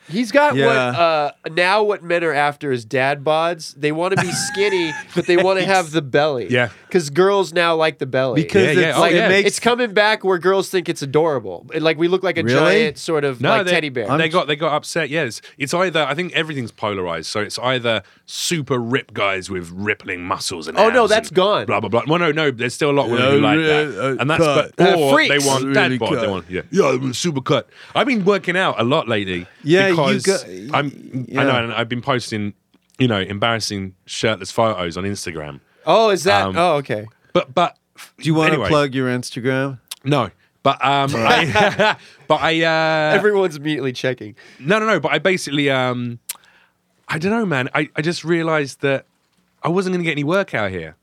He's 0.10 0.32
got 0.32 0.56
Yeah. 0.56 0.66
what 0.68 0.76
uh, 0.76 1.32
now 1.52 1.84
what 1.84 2.04
men 2.04 2.24
are 2.24 2.34
after 2.34 2.72
is 2.72 2.84
dad 2.86 3.24
bods. 3.24 3.74
They 3.76 3.92
want 3.92 4.16
to 4.16 4.22
be 4.22 4.32
skinny, 4.32 4.92
but 5.16 5.26
they 5.28 5.38
want 5.38 5.60
to 5.60 5.66
have 5.66 5.92
the 5.92 6.02
belly. 6.02 6.48
Yeah. 6.50 6.70
because 6.88 7.10
girls 7.10 7.54
now 7.54 7.76
like 7.76 7.98
the 8.00 8.06
belly. 8.06 8.42
Because 8.44 8.64
Yeah, 8.64 8.70
it's, 8.72 8.80
yeah. 8.82 8.94
Oh, 8.98 9.02
like, 9.02 9.14
yeah. 9.14 9.26
it 9.26 9.30
makes 9.30 9.48
it's 9.48 9.60
coming 9.60 9.94
back 9.94 10.24
where 10.24 10.38
girls 10.38 10.70
think 10.70 10.90
it's 10.90 11.02
adorable. 11.02 11.66
It- 11.74 11.82
Like 11.82 11.98
we 11.98 12.08
look 12.08 12.24
like 12.24 12.38
a 12.38 12.44
Really? 12.44 12.60
giant 12.60 12.98
sort 12.98 13.24
of 13.24 13.40
No, 13.42 13.50
like 13.50 13.66
they, 13.66 13.72
teddy 13.72 13.90
bear. 13.90 14.18
They 14.18 14.30
got 14.30 14.48
they 14.48 14.56
got 14.56 14.74
upset. 14.74 15.10
Yes, 15.10 15.42
it's 15.58 15.74
either 15.74 16.04
I 16.04 16.14
think 16.16 16.34
everything's 16.34 16.72
polarized. 16.72 17.28
So 17.28 17.40
it's 17.40 17.58
either 17.60 18.04
super 18.26 18.78
rip 18.80 19.14
guys 19.14 19.50
with 19.50 19.70
rippling 19.72 20.24
muscles 20.26 20.68
and 20.68 20.78
Oh, 20.78 20.90
no, 20.90 21.04
abs 21.04 21.10
that's 21.10 21.30
and 21.30 21.36
gone. 21.36 21.66
Blah 21.66 21.80
blah 21.80 21.90
blah. 21.90 22.04
Well, 22.08 22.20
no, 22.20 22.32
no, 22.32 22.52
there's 22.52 22.74
still 22.74 22.92
a 22.92 22.94
lot 22.94 23.06
of 23.06 23.12
women 23.12 23.32
who 23.32 23.40
like 23.40 23.60
yeah, 23.60 23.66
that, 23.66 24.00
uh, 24.06 24.16
and 24.22 24.30
that's 24.30 24.44
cut. 24.44 24.74
but 24.78 24.94
Uh, 24.94 25.00
or 25.00 25.14
freaks. 25.14 25.30
they 25.44 25.48
want 25.48 25.64
Really 25.64 25.74
dad 25.74 26.00
bod. 26.00 26.12
They 26.14 26.16
cut. 26.22 26.30
want 26.30 26.50
yeah 26.50 26.62
yeah 26.72 27.12
super 27.14 27.42
cut. 27.42 27.70
I've 27.96 28.08
been 28.08 28.26
working 28.26 28.58
out 28.58 28.80
a 28.80 28.84
lot 28.84 29.08
lately. 29.08 29.46
Yeah, 29.64 29.88
you 29.88 29.93
because 29.96 30.24
got- 30.24 30.46
I'm 30.78 31.28
I 31.38 31.44
know, 31.44 31.64
and 31.64 31.74
I've 31.74 31.90
been 31.90 32.02
posting 32.02 32.54
you 33.00 33.08
know 33.08 33.20
embarrassing 33.20 33.96
shirtless 34.06 34.52
photos 34.52 34.98
on 34.98 35.04
Instagram. 35.04 35.60
oh, 35.86 36.10
is 36.10 36.24
that? 36.26 36.46
Um, 36.48 36.58
oh, 36.58 36.76
okay. 36.76 37.06
But 37.34 37.54
but 37.54 37.78
Do 38.20 38.26
you 38.28 38.34
want 38.36 38.50
anyway, 38.54 38.66
to 38.68 38.70
plug 38.70 38.94
your 38.96 39.08
Instagram? 39.10 39.80
No. 40.04 40.30
But 40.62 40.84
um, 40.86 41.12
I, 41.16 41.98
but 42.28 42.42
I 42.42 42.62
uh, 42.64 43.16
Everyone's 43.16 43.56
immediately 43.58 43.92
checking. 43.94 44.36
No, 44.60 44.80
no, 44.80 44.86
no. 44.86 45.00
But 45.00 45.12
I 45.12 45.20
basically, 45.20 45.70
um, 45.70 46.20
I 47.10 47.18
don't 47.20 47.32
know, 47.32 47.46
man. 47.46 47.70
I, 47.76 47.90
I 47.98 48.02
just 48.02 48.24
realized 48.24 48.80
that 48.82 49.06
I 49.62 49.68
wasn't 49.70 49.94
going 49.94 50.04
to 50.04 50.06
get 50.06 50.14
any 50.14 50.24
work 50.24 50.54
out 50.54 50.72
here 50.72 50.96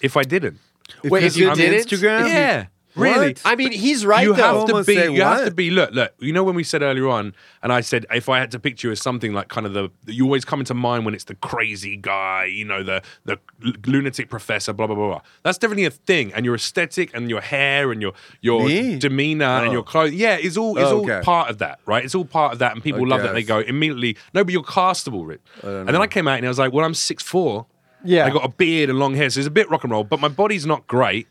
if 0.00 0.16
I 0.16 0.22
didn't. 0.24 0.58
Wait, 1.04 1.10
Because 1.20 1.36
if 1.36 1.40
you 1.40 1.50
on 1.50 1.56
didn't? 1.56 1.86
Instagram? 1.86 2.28
Yeah, 2.28 2.66
really. 2.96 3.28
What? 3.28 3.42
I 3.44 3.54
mean, 3.56 3.72
he's 3.72 4.04
right 4.06 4.22
you 4.24 4.34
though. 4.34 4.60
have 4.60 4.66
to 4.68 4.84
be. 4.84 4.94
say 4.94 5.10
You 5.12 5.22
have 5.22 5.44
to 5.44 5.50
be. 5.50 5.70
Look, 5.70 5.92
look. 5.92 6.12
You 6.18 6.32
know 6.32 6.42
when 6.44 6.54
we 6.54 6.64
said 6.64 6.82
earlier 6.82 7.08
on, 7.08 7.34
and 7.62 7.72
I 7.72 7.80
said 7.80 8.06
if 8.12 8.28
I 8.28 8.38
had 8.38 8.50
to 8.52 8.58
picture 8.58 8.88
you 8.88 8.92
as 8.92 9.00
something 9.00 9.32
like 9.32 9.48
kind 9.48 9.66
of 9.66 9.72
the 9.74 9.90
you 10.06 10.24
always 10.24 10.44
come 10.44 10.60
into 10.60 10.74
mind 10.74 11.04
when 11.04 11.14
it's 11.14 11.24
the 11.24 11.34
crazy 11.36 11.96
guy, 11.96 12.44
you 12.46 12.64
know, 12.64 12.82
the 12.82 13.02
the 13.24 13.38
lunatic 13.86 14.28
professor, 14.28 14.72
blah 14.72 14.86
blah 14.86 14.96
blah. 14.96 15.08
blah. 15.08 15.20
That's 15.42 15.58
definitely 15.58 15.84
a 15.84 15.90
thing, 15.90 16.32
and 16.32 16.44
your 16.44 16.54
aesthetic 16.54 17.10
and 17.14 17.28
your 17.30 17.40
hair 17.40 17.92
and 17.92 18.00
your 18.02 18.12
your 18.40 18.64
Me? 18.66 18.98
demeanor 18.98 19.44
and 19.44 19.68
Oh. 19.68 19.72
your 19.72 19.82
clothes. 19.82 20.12
Yeah, 20.14 20.36
it's 20.36 20.56
all 20.56 20.76
it's 20.78 20.88
Oh, 20.90 21.08
all 21.08 21.22
part 21.22 21.50
of 21.50 21.58
that, 21.58 21.80
right? 21.86 22.04
It's 22.04 22.14
all 22.14 22.24
part 22.24 22.52
of 22.52 22.58
that, 22.60 22.72
and 22.72 22.82
people 22.82 23.02
I 23.04 23.08
love 23.16 23.22
that. 23.22 23.34
They 23.34 23.42
go 23.42 23.58
immediately. 23.60 24.16
No, 24.34 24.44
but 24.44 24.52
you're 24.52 24.62
castable, 24.62 25.26
Rick. 25.26 25.40
And 25.62 25.88
then 25.88 25.96
I 25.96 26.06
came 26.06 26.26
out 26.28 26.36
and 26.38 26.46
I 26.46 26.48
was 26.48 26.58
like, 26.58 26.72
well, 26.72 26.84
I'm 26.84 26.94
six 26.94 27.22
four. 27.22 27.66
Yeah. 28.04 28.26
I 28.26 28.30
got 28.30 28.44
a 28.44 28.48
beard 28.48 28.88
and 28.88 28.98
long 29.00 29.14
hair, 29.14 29.28
so 29.30 29.40
it's 29.40 29.48
a 29.48 29.50
bit 29.50 29.68
rock 29.68 29.82
and 29.82 29.90
roll, 29.92 30.04
but 30.04 30.20
my 30.20 30.28
body's 30.28 30.64
not 30.64 30.86
great. 30.86 31.26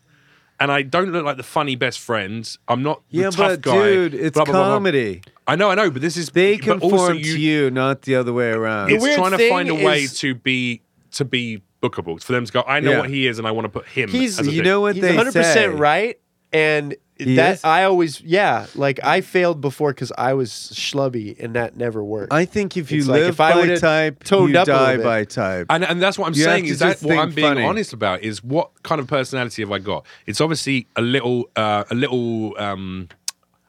And 0.58 0.72
I 0.72 0.82
don't 0.82 1.12
look 1.12 1.24
like 1.24 1.36
the 1.36 1.42
funny 1.42 1.76
best 1.76 1.98
friends. 2.00 2.58
I'm 2.66 2.82
not 2.82 3.02
the 3.10 3.18
Yeah, 3.18 3.24
tough 3.30 3.36
but 3.36 3.60
guy. 3.60 3.78
dude, 3.88 4.14
it's 4.14 4.34
blah, 4.34 4.44
blah, 4.44 4.52
blah, 4.54 4.64
blah. 4.64 4.74
comedy. 4.76 5.20
I 5.46 5.54
know, 5.54 5.70
I 5.70 5.74
know, 5.74 5.90
but 5.90 6.00
this 6.00 6.16
is 6.16 6.30
They 6.30 6.56
but 6.56 6.80
also 6.80 6.88
conform 6.88 7.18
to 7.22 7.38
you, 7.38 7.70
not 7.70 8.02
the 8.02 8.14
other 8.16 8.32
way 8.32 8.50
around. 8.50 8.90
It's 8.90 9.02
weird 9.02 9.16
trying 9.18 9.36
to 9.36 9.48
find 9.50 9.68
a 9.68 9.74
way 9.74 10.04
is- 10.04 10.18
to 10.20 10.34
be 10.34 10.80
to 11.12 11.24
be 11.24 11.62
bookable 11.82 12.22
for 12.22 12.32
them 12.32 12.44
to 12.46 12.52
go. 12.52 12.64
I 12.66 12.80
know 12.80 12.92
Yeah. 12.92 13.00
what 13.00 13.10
he 13.10 13.26
is, 13.26 13.38
and 13.38 13.46
I 13.46 13.50
want 13.50 13.64
to 13.66 13.68
put 13.70 13.86
him. 13.86 14.08
He's- 14.08 14.38
as 14.40 14.46
a 14.48 14.50
you 14.50 14.58
thing. 14.58 14.64
know 14.64 14.80
what 14.80 14.96
He's 14.96 15.02
they 15.02 15.10
100 15.10 15.32
say. 15.32 15.40
percent 15.40 15.78
right, 15.78 16.18
and 16.52 16.94
He 17.18 17.36
that 17.36 17.54
is? 17.54 17.64
I 17.64 17.84
always 17.84 18.20
yeah, 18.20 18.66
like 18.74 19.00
I 19.02 19.20
failed 19.22 19.60
before 19.60 19.92
because 19.92 20.12
I 20.18 20.34
was 20.34 20.50
schlubby, 20.50 21.38
and 21.42 21.54
that 21.54 21.76
never 21.76 22.04
worked. 22.04 22.32
I 22.32 22.44
think 22.44 22.76
if 22.76 22.92
you 22.92 22.98
It's 22.98 23.06
like 23.08 23.20
live 23.20 23.28
if 23.30 23.40
I 23.40 23.52
by 23.54 23.60
would've 23.60 23.80
type, 23.80 24.24
toned 24.24 24.52
you 24.52 24.58
up 24.58 24.68
a 24.68 24.70
little 24.70 24.86
die 24.86 24.96
bit. 24.96 25.04
by 25.04 25.24
type. 25.24 25.66
And, 25.70 25.84
and 25.84 26.02
that's 26.02 26.18
what 26.18 26.26
I'm 26.26 26.34
You 26.34 26.42
have 26.44 26.52
saying 26.52 26.64
to 26.64 26.70
is 26.70 26.78
that 26.80 26.90
just 26.92 27.02
what 27.04 27.10
think 27.10 27.22
I'm 27.22 27.34
being 27.34 27.48
funny. 27.48 27.64
honest 27.64 27.92
about 27.94 28.20
is 28.22 28.44
what 28.44 28.70
kind 28.82 29.00
of 29.00 29.06
personality 29.06 29.62
have 29.62 29.72
I 29.72 29.78
got? 29.78 30.04
It's 30.26 30.40
obviously 30.40 30.88
a 30.96 31.02
little 31.02 31.48
uh, 31.56 31.84
a 31.90 31.94
little 31.94 32.54
um, 32.58 33.08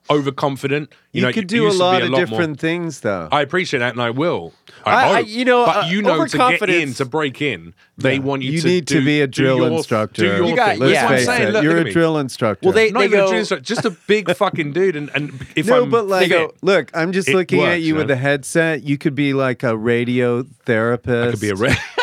overconfident. 0.10 0.89
You, 1.12 1.22
You, 1.22 1.28
know, 1.28 1.34
could 1.34 1.48
do 1.48 1.63
a 1.63 1.65
used 1.67 1.78
to 1.78 1.80
be 1.80 1.84
lot 1.84 2.02
of 2.04 2.12
more- 2.12 2.20
different 2.20 2.60
things, 2.60 3.00
though. 3.02 3.28
I 3.32 3.41
appreciate 3.41 3.80
that, 3.80 3.93
and 3.93 4.02
I 4.02 4.12
will. 4.12 4.54
I, 4.86 4.91
I- 4.91 5.15
I- 5.17 5.20
you 5.22 5.46
know, 5.46 5.65
but 5.65 5.86
uh, 5.86 5.88
you 5.88 6.02
know, 6.02 6.26
to 6.26 6.38
get 6.38 6.70
in, 6.70 6.93
to 6.96 7.06
break 7.06 7.41
in, 7.41 7.74
they 7.98 8.20
want 8.20 8.43
you, 8.43 8.52
You 8.52 8.62
to. 8.62 8.67
need 8.67 8.88
to 8.89 9.04
be 9.04 9.22
a 9.22 9.28
drill 9.28 9.58
your- 9.58 9.72
instructor. 9.72 10.22
Do 10.22 10.28
your 10.28 10.46
You 10.46 10.56
got- 10.56 10.78
thing. 10.78 10.89
Yeah. 10.89 10.93
That's 10.93 11.04
what 11.04 11.12
I'm 11.12 11.17
face 11.17 11.26
saying. 11.26 11.54
Look, 11.54 11.63
You're 11.63 11.78
a 11.78 11.91
drill 11.91 12.17
instructor. 12.20 12.65
Well, 12.67 12.74
they- 12.74 12.91
Not 12.91 13.04
even 13.06 13.20
a 13.20 13.22
go- 13.24 13.28
drill 13.30 13.39
instructor, 13.39 13.63
just 13.65 13.86
a 13.86 13.91
big 13.91 14.32
fucking 14.36 14.74
dude. 14.74 14.96
And, 14.96 15.10
and 15.15 15.34
if 15.56 15.65
no, 15.67 15.84
I'm, 15.84 15.89
but 15.89 16.08
like, 16.08 16.30
go- 16.30 16.54
look, 16.62 16.91
I'm 16.93 17.12
just 17.12 17.30
looking 17.30 17.60
at 17.62 17.63
works, 17.63 17.80
you 17.82 17.86
you 17.88 17.96
with 17.96 18.12
a 18.12 18.15
headset. 18.15 18.84
You 18.84 18.98
could 18.98 19.15
be 19.15 19.34
like 19.34 19.63
a 19.63 19.76
radio 19.76 20.43
therapist. 20.65 21.28
I 21.28 21.32
could 21.32 21.41
be 21.41 21.50
a 21.50 21.56
red. 21.56 21.78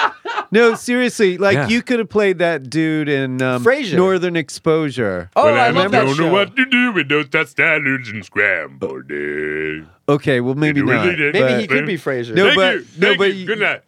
No, 0.55 0.75
seriously, 0.75 1.37
like 1.37 1.55
Yeah. 1.55 1.69
you 1.69 1.83
could 1.83 1.99
have 1.99 2.09
played 2.09 2.39
that 2.39 2.71
dude 2.71 3.09
in 3.09 3.43
um, 3.43 3.65
Frasier. 3.65 3.97
Northern 3.97 4.37
Exposure. 4.37 5.31
oh, 5.37 5.45
Well, 5.47 5.55
I 5.55 5.67
I 5.67 5.71
love 5.71 5.91
that 5.93 6.05
don't 6.07 6.15
show. 6.17 6.27
know 6.27 6.33
what 6.33 6.55
to 6.57 6.65
do 6.67 6.93
with 6.93 7.09
those 7.09 7.27
salads 7.51 8.09
and 8.09 8.25
scrambled 8.25 9.11
eggs. 9.11 9.87
Okay, 10.09 10.41
well 10.41 10.55
maybe 10.55 10.81
You 10.81 10.87
really 10.87 11.07
not. 11.11 11.17
did. 11.17 11.33
Maybe 11.35 11.45
but- 11.53 11.61
he 11.61 11.67
could 11.67 11.87
be 11.87 11.97
Frasier. 11.97 12.35
No, 12.35 12.45
Thank 12.45 12.57
but- 12.57 12.75
you. 12.75 12.85
no, 12.99 13.07
Thank 13.09 13.19
but 13.19 13.29
you. 13.35 13.41
you- 13.41 13.47
Good 13.47 13.59
night. 13.61 13.83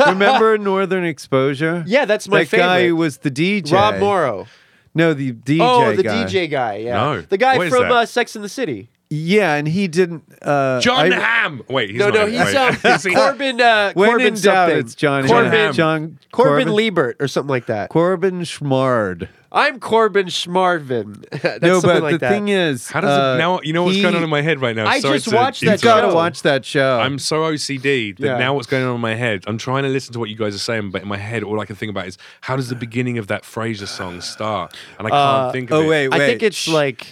Remember 0.06 0.58
Northern 0.58 1.04
Exposure? 1.04 1.84
yeah, 1.86 2.04
that's 2.04 2.28
my 2.28 2.40
that 2.40 2.48
favorite. 2.48 2.66
guy 2.66 2.86
who 2.88 2.96
was 2.96 3.18
the 3.18 3.30
DJ. 3.30 3.72
Rob 3.72 3.98
Morrow. 3.98 4.46
No, 4.94 5.14
the 5.14 5.32
DJ. 5.32 5.58
oh, 5.62 5.94
the 5.96 6.02
guy. 6.02 6.24
DJ 6.24 6.50
guy. 6.50 6.76
Yeah, 6.76 6.94
No. 6.94 7.20
the 7.22 7.38
guy 7.38 7.56
What 7.56 7.66
is 7.68 7.72
from 7.72 7.84
that? 7.84 7.92
uh, 7.92 8.04
Sex 8.06 8.36
in 8.36 8.42
the 8.42 8.48
City. 8.48 8.90
Yeah, 9.14 9.54
and 9.56 9.68
he 9.68 9.88
didn't. 9.88 10.22
Uh, 10.40 10.80
John 10.80 11.12
I- 11.12 11.16
Ham. 11.20 11.62
Wait, 11.68 11.90
he's 11.90 11.98
no, 11.98 12.06
not 12.08 12.14
no, 12.14 12.26
he's 12.26 12.38
wait. 12.40 12.56
um, 12.56 12.76
Is 12.94 13.04
he- 13.04 13.14
Corbin. 13.14 13.60
Uh, 13.60 13.92
When 13.92 14.08
Corbin 14.08 14.26
in 14.28 14.32
doubt, 14.34 14.40
something. 14.68 14.78
it's 14.78 14.94
John 14.94 15.26
Corbin. 15.28 15.50
Ham. 15.52 15.72
John 15.74 16.18
Corbin, 16.32 16.66
Corbin 16.68 16.74
Liebert 16.74 17.16
or 17.20 17.28
something 17.28 17.50
like 17.50 17.66
that. 17.66 17.90
Corbin 17.90 18.40
Schmard. 18.40 19.28
I'm 19.54 19.80
Corbin 19.80 20.28
Schmarvin. 20.28 21.28
That's 21.42 21.60
no, 21.62 21.82
but 21.82 22.02
like 22.02 22.12
the 22.12 22.18
that. 22.20 22.30
thing 22.30 22.48
is, 22.48 22.88
How 22.88 23.02
does 23.02 23.10
uh, 23.10 23.34
it 23.34 23.38
now? 23.38 23.60
You 23.62 23.74
know 23.74 23.82
what's 23.82 23.96
he- 23.96 24.02
going 24.02 24.14
on 24.14 24.22
in 24.22 24.30
my 24.30 24.40
head 24.40 24.62
right 24.62 24.74
now. 24.74 24.86
I 24.86 25.00
Sorry 25.00 25.16
just 25.18 25.28
to 25.28 25.36
watched 25.36 25.60
that 25.66 25.82
gotta 25.82 26.08
show. 26.08 26.14
watch 26.14 26.40
that 26.42 26.64
show. 26.64 26.98
I'm 26.98 27.18
so 27.18 27.42
OCD 27.42 28.16
that 28.16 28.24
Yeah. 28.26 28.38
now 28.38 28.54
what's 28.54 28.66
going 28.66 28.84
on 28.86 28.94
in 28.94 29.00
my 29.02 29.14
head, 29.14 29.44
I'm 29.46 29.58
trying 29.58 29.82
to 29.82 29.90
listen 29.90 30.14
to 30.14 30.18
what 30.18 30.30
you 30.30 30.36
guys 30.36 30.54
are 30.54 30.58
saying, 30.58 30.90
but 30.90 31.02
in 31.02 31.08
my 31.08 31.18
head, 31.18 31.42
all 31.42 31.60
I 31.60 31.66
can 31.66 31.76
think 31.76 31.90
about 31.90 32.06
is 32.06 32.16
how 32.40 32.56
does 32.56 32.70
the 32.70 32.74
beginning 32.76 33.18
of 33.18 33.26
that 33.26 33.42
Frasier 33.42 33.86
song 33.88 34.22
start? 34.22 34.74
And 34.98 35.06
I 35.06 35.10
can't 35.10 35.20
Uh, 35.48 35.52
think 35.52 35.70
of 35.70 35.76
it. 35.76 35.80
oh 35.80 35.84
it. 35.84 35.88
wait, 35.88 36.08
wait. 36.08 36.20
I 36.22 36.26
think 36.26 36.42
it's 36.42 36.56
Shh. 36.56 36.68
like 36.68 37.06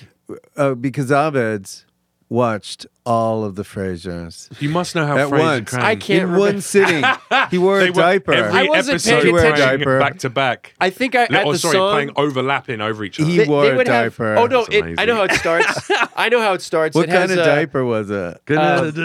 uh, 0.57 0.73
because 0.75 1.13
Abed's 1.13 1.85
watched 2.31 2.87
all 3.07 3.45
of 3.45 3.55
the 3.55 3.63
Frasiers 3.63 4.49
You 4.61 4.69
must 4.69 4.95
know 4.95 5.07
how 5.07 5.17
At 5.17 5.29
Frasier 5.29 5.39
once. 5.39 5.71
cranked. 5.71 5.87
I 5.87 5.97
can't 5.97 6.23
in 6.23 6.31
remember- 6.33 6.39
one 6.53 6.61
sitting. 6.61 7.05
He 7.51 7.59
wore 7.59 7.81
a 7.81 7.91
diaper. 7.93 8.33
Every 8.33 8.61
I 8.61 8.65
wasn't 8.69 8.95
episode 8.97 9.23
paying 9.23 9.35
playing 9.35 9.55
attention. 9.55 9.99
back 9.99 10.19
to 10.19 10.31
back. 10.31 10.75
I 10.81 10.91
think 10.91 11.15
I 11.15 11.25
at 11.25 11.35
oh, 11.47 11.53
the 11.53 11.59
sorry, 11.59 11.73
song. 11.75 11.93
playing 11.95 12.11
overlapping 12.17 12.81
over 12.81 13.03
each 13.05 13.19
other. 13.19 13.29
He 13.31 13.45
wore 13.45 13.71
a 13.73 13.77
would 13.77 13.89
have- 13.89 14.13
diaper. 14.17 14.37
oh 14.37 14.47
no, 14.47 14.65
That's 14.65 14.75
it, 14.75 14.95
I 15.01 15.05
know 15.07 15.17
how 15.17 15.23
it 15.25 15.33
starts. 15.33 15.91
I 16.17 16.29
know 16.29 16.41
how 16.41 16.53
it 16.53 16.63
starts. 16.63 16.95
what 16.95 17.09
it 17.09 17.13
kind 17.13 17.31
has, 17.31 17.33
of 17.33 17.39
uh, 17.39 17.45
diaper 17.47 17.85
was 17.85 18.11
it? 18.11 18.41
how 18.49 18.81
does 18.85 18.97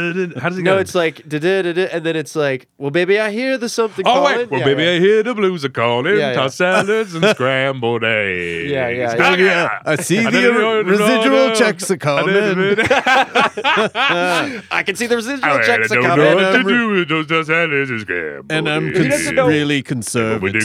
it 0.57 0.63
go? 0.63 0.75
No, 0.75 0.77
it's 0.77 0.93
like 0.95 1.27
da 1.27 1.39
da 1.39 1.61
da 1.61 1.73
da, 1.73 1.85
and 1.91 2.05
then 2.05 2.15
it's 2.15 2.35
like, 2.35 2.67
well, 2.77 2.91
baby, 2.91 3.19
I 3.19 3.31
hear 3.31 3.57
the 3.57 3.69
something. 3.69 4.05
Oh 4.05 4.13
calling. 4.13 4.37
wait, 4.37 4.51
well, 4.51 4.59
Yeah, 4.59 4.65
baby, 4.65 4.83
yeah. 4.83 4.91
I 4.91 4.99
hear 4.99 5.23
the 5.23 5.33
blues 5.33 5.63
are 5.65 5.69
calling. 5.69 6.13
Yeah, 6.17 6.29
yeah. 6.29 6.33
Toss 6.33 6.55
salads 6.55 7.15
and 7.15 7.23
scrambled 7.29 8.03
eggs. 8.03 8.71
Yeah, 8.71 8.89
yeah, 8.89 9.15
Ah, 9.17 9.35
yeah. 9.35 9.79
I 9.85 9.95
see 9.95 10.19
I 10.19 10.23
the 10.25 10.31
didn't 10.31 10.53
know- 10.55 10.81
residual 10.81 11.47
no, 11.47 11.55
checks 11.55 11.89
are 11.89 11.97
I 12.01 12.23
didn't- 12.25 12.77
coming. 12.85 13.84
I 13.93 14.83
can 14.85 14.95
see 14.95 15.07
the 15.07 15.15
residual 15.15 15.43
I 15.45 15.63
checks 15.65 15.91
are 15.91 15.95
don't 15.95 16.03
coming. 16.05 16.25
know 16.25 16.35
what 16.35 16.41
to 16.41 16.47
I'm- 16.57 16.67
do 16.67 16.89
with 16.89 17.09
those 17.09 17.27
toss 17.27 17.47
salads 17.47 17.89
and 17.89 18.01
scrambled 18.01 18.51
and 18.51 18.69
I'm 18.69 18.89
eggs. 18.89 18.99
He 18.99 19.07
doesn't 19.07 19.35
know- 19.35 19.47
really 19.47 19.75
We 19.77 19.81
conservative. 19.83 20.63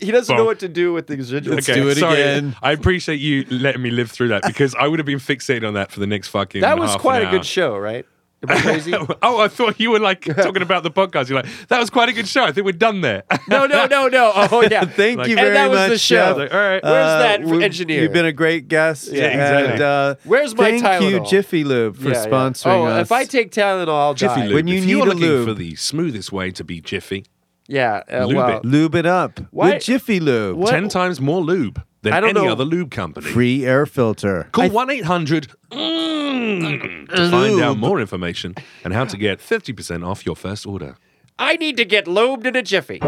He 0.00 0.10
doesn't 0.10 0.36
know 0.36 0.44
what 0.44 0.58
to 0.60 0.68
do 0.68 0.92
with 0.92 1.06
the 1.06 1.16
residual. 1.16 1.54
Let's 1.56 1.68
Okay, 1.68 1.80
do 1.80 1.88
it 1.88 1.96
sorry. 1.98 2.20
again. 2.20 2.56
I 2.62 2.72
appreciate 2.72 3.20
you 3.20 3.44
letting 3.50 3.82
me 3.82 3.90
live 3.90 4.10
through 4.10 4.28
that 4.28 4.42
because 4.46 4.74
I 4.74 4.86
would 4.88 4.98
have 4.98 5.06
been 5.06 5.18
fixated 5.18 5.66
on 5.66 5.74
that 5.74 5.92
for 5.92 6.00
the 6.00 6.06
next 6.06 6.28
fucking. 6.28 6.60
That 6.60 6.78
was 6.78 6.90
half 6.92 7.00
quite 7.00 7.22
an 7.22 7.28
a 7.28 7.30
good 7.30 7.44
show, 7.46 7.76
right? 7.76 8.06
Am 8.48 8.56
I 8.56 8.60
crazy? 8.60 8.92
oh, 9.22 9.40
I 9.40 9.48
thought 9.48 9.78
you 9.78 9.90
were 9.92 10.00
like 10.00 10.22
talking 10.24 10.62
about 10.62 10.82
the 10.82 10.90
podcast. 10.90 11.28
You're 11.28 11.42
like, 11.42 11.50
that 11.68 11.78
was 11.78 11.90
quite 11.90 12.08
a 12.08 12.12
good 12.12 12.26
show. 12.26 12.44
I 12.44 12.50
think 12.52 12.64
we're 12.64 12.72
done 12.72 13.00
there. 13.00 13.22
no, 13.48 13.66
no, 13.66 13.86
no, 13.86 14.08
no. 14.08 14.32
Oh 14.52 14.62
yeah. 14.68 14.84
Thank 14.84 15.18
Like- 15.18 15.28
you 15.28 15.36
very 15.36 15.50
much. 15.50 15.56
And 15.56 15.56
that 15.56 15.70
was 15.70 15.78
much. 15.78 15.90
the 15.90 15.98
show. 15.98 16.16
Jeff. 16.16 16.36
Like, 16.36 16.52
all 16.54 16.58
right. 16.60 16.82
Where's 16.82 17.22
that 17.22 17.44
we've- 17.44 17.64
engineer? 17.64 18.02
You've 18.02 18.12
been 18.12 18.24
a 18.26 18.32
great 18.32 18.68
guest. 18.68 19.08
Yeah, 19.12 19.26
exactly. 19.26 19.72
And, 19.74 19.82
uh, 19.82 20.14
Where's 20.24 20.54
my 20.56 20.78
thank 20.80 21.02
you, 21.04 21.24
Jiffy 21.24 21.64
Lube, 21.64 21.96
for 21.96 22.08
Yeah, 22.10 22.14
yeah. 22.14 22.26
sponsoring 22.26 22.66
Oh, 22.72 22.86
us. 22.86 23.06
if 23.06 23.12
I 23.12 23.24
take 23.24 23.52
Tylenol, 23.52 23.88
I'll 23.88 24.14
Jiffy 24.14 24.34
die. 24.40 24.46
Lube. 24.46 24.54
When 24.54 24.66
you 24.66 24.78
if 24.78 24.84
need 24.84 24.90
you're 24.90 25.02
a 25.02 25.04
looking 25.10 25.20
lube. 25.22 25.48
for 25.48 25.54
the 25.54 25.76
smoothest 25.76 26.32
way 26.32 26.50
to 26.50 26.64
be 26.64 26.80
Jiffy, 26.80 27.24
Yeah. 27.68 28.02
Uh, 28.12 28.24
Lube 28.26 28.36
well, 28.36 28.56
it. 28.58 28.64
Lube 28.64 28.94
it 28.96 29.06
up 29.06 29.40
Why- 29.52 29.74
with 29.74 29.84
Jiffy 29.84 30.18
Lube. 30.20 30.56
What? 30.56 30.70
10 30.70 30.88
times 30.88 31.20
more 31.20 31.40
lube 31.40 31.80
than 32.02 32.12
I 32.12 32.20
don't 32.20 32.36
any 32.36 32.46
know. 32.46 32.52
other 32.52 32.64
lube 32.64 32.90
company. 32.90 33.30
Free 33.30 33.64
air 33.64 33.86
filter. 33.86 34.48
Call 34.52 34.68
1 34.70 34.90
800 34.90 35.48
mm, 35.70 37.08
to 37.08 37.30
find 37.30 37.60
out 37.60 37.78
more 37.78 38.00
information 38.00 38.54
and 38.84 38.92
how 38.92 39.04
to 39.04 39.16
get 39.16 39.38
50% 39.38 40.06
off 40.06 40.26
your 40.26 40.36
first 40.36 40.66
order. 40.66 40.96
I 41.38 41.56
need 41.56 41.76
to 41.78 41.84
get 41.84 42.06
lobed 42.06 42.46
in 42.46 42.54
a 42.56 42.62
jiffy. 42.62 42.98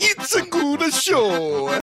It's 0.00 0.34
a 0.36 0.42
good 0.42 0.92
show. 0.92 1.81